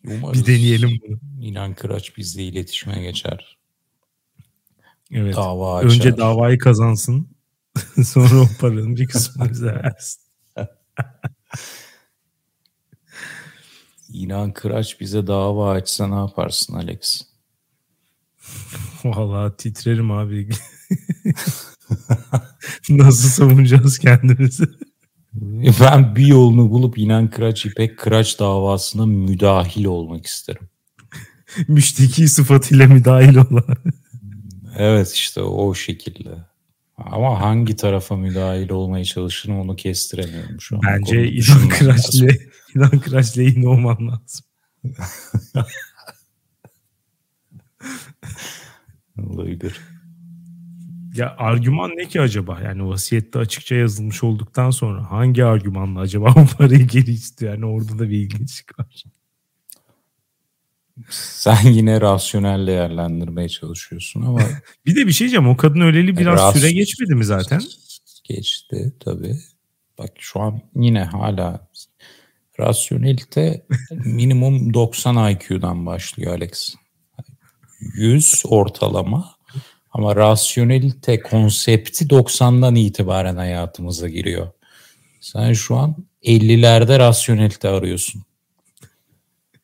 [0.08, 1.20] Umarız bir deneyelim bunu.
[1.42, 3.58] İnan Kıraç bizle iletişime geçer.
[5.12, 5.36] Evet.
[5.36, 5.90] Dava açar.
[5.90, 7.30] Önce davayı kazansın.
[8.06, 10.22] Sonra o paranın bir kısmını bize versin.
[14.10, 17.22] İnan Kıraç bize dava açsa ne yaparsın Alex?
[19.04, 20.50] Valla titrerim abi.
[22.90, 24.66] Nasıl savunacağız kendimizi?
[25.82, 30.70] Ben bir yolunu bulup İnan Kıraç İpek Kıraç davasına müdahil olmak isterim.
[31.68, 33.66] Müşteki sıfatıyla müdahil olan.
[34.78, 36.30] evet işte o şekilde.
[36.98, 40.82] Ama hangi tarafa müdahil olmaya çalışırım onu kestiremiyorum şu an.
[40.88, 42.28] Bence İnan Kıraç'la
[42.76, 44.46] İnan Kıraç'la yine olmam lazım.
[49.18, 49.82] Olabilir.
[51.16, 52.60] Ya argüman ne ki acaba?
[52.62, 57.54] Yani vasiyette açıkça yazılmış olduktan sonra hangi argümanla acaba bu parayı geri istiyor?
[57.54, 59.04] Yani orada da bir ilginçlik var.
[61.10, 64.40] Sen yine rasyonel değerlendirmeye çalışıyorsun ama...
[64.86, 65.48] bir de bir şey diyeceğim.
[65.48, 66.56] O kadın öleli biraz Ras...
[66.56, 67.62] süre geçmedi mi zaten?
[68.24, 69.36] Geçti tabii.
[69.98, 71.68] Bak şu an yine hala
[72.60, 73.66] rasyonelite
[74.06, 76.76] minimum 90 IQ'dan başlıyor Alex.
[77.80, 79.35] 100 ortalama
[79.96, 84.48] ama rasyonelite konsepti 90'dan itibaren hayatımıza giriyor.
[85.22, 88.24] Sen şu an 50'lerde rasyonelite arıyorsun.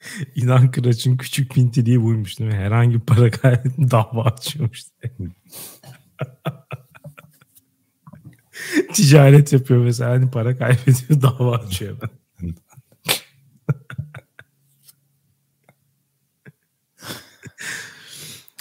[0.36, 2.58] İnan Kıraç'ın küçük pintiliği buymuş değil mi?
[2.58, 4.84] Herhangi bir para kaybettim dava açıyormuş.
[8.94, 11.98] Ticaret yapıyor mesela hani para kaybediyor dava açıyor.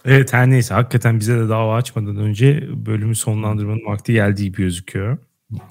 [0.05, 5.19] Evet her neyse hakikaten bize de dava açmadan önce bölümü sonlandırmanın vakti geldiği gibi gözüküyor.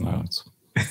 [0.02, 0.44] Evet.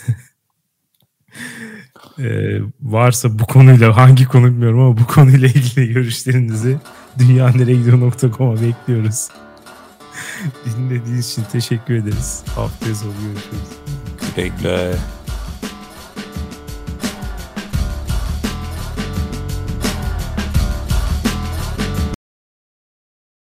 [2.19, 6.79] Ee, varsa bu konuyla hangi konu bilmiyorum ama bu konuyla ilgili görüşlerinizi
[7.19, 9.29] dünyaneregidiyor.com'a bekliyoruz.
[10.77, 12.45] Dinlediğiniz için teşekkür ederiz.
[12.55, 13.69] Haftaya sonu görüşürüz.
[14.37, 15.18] Güle güle.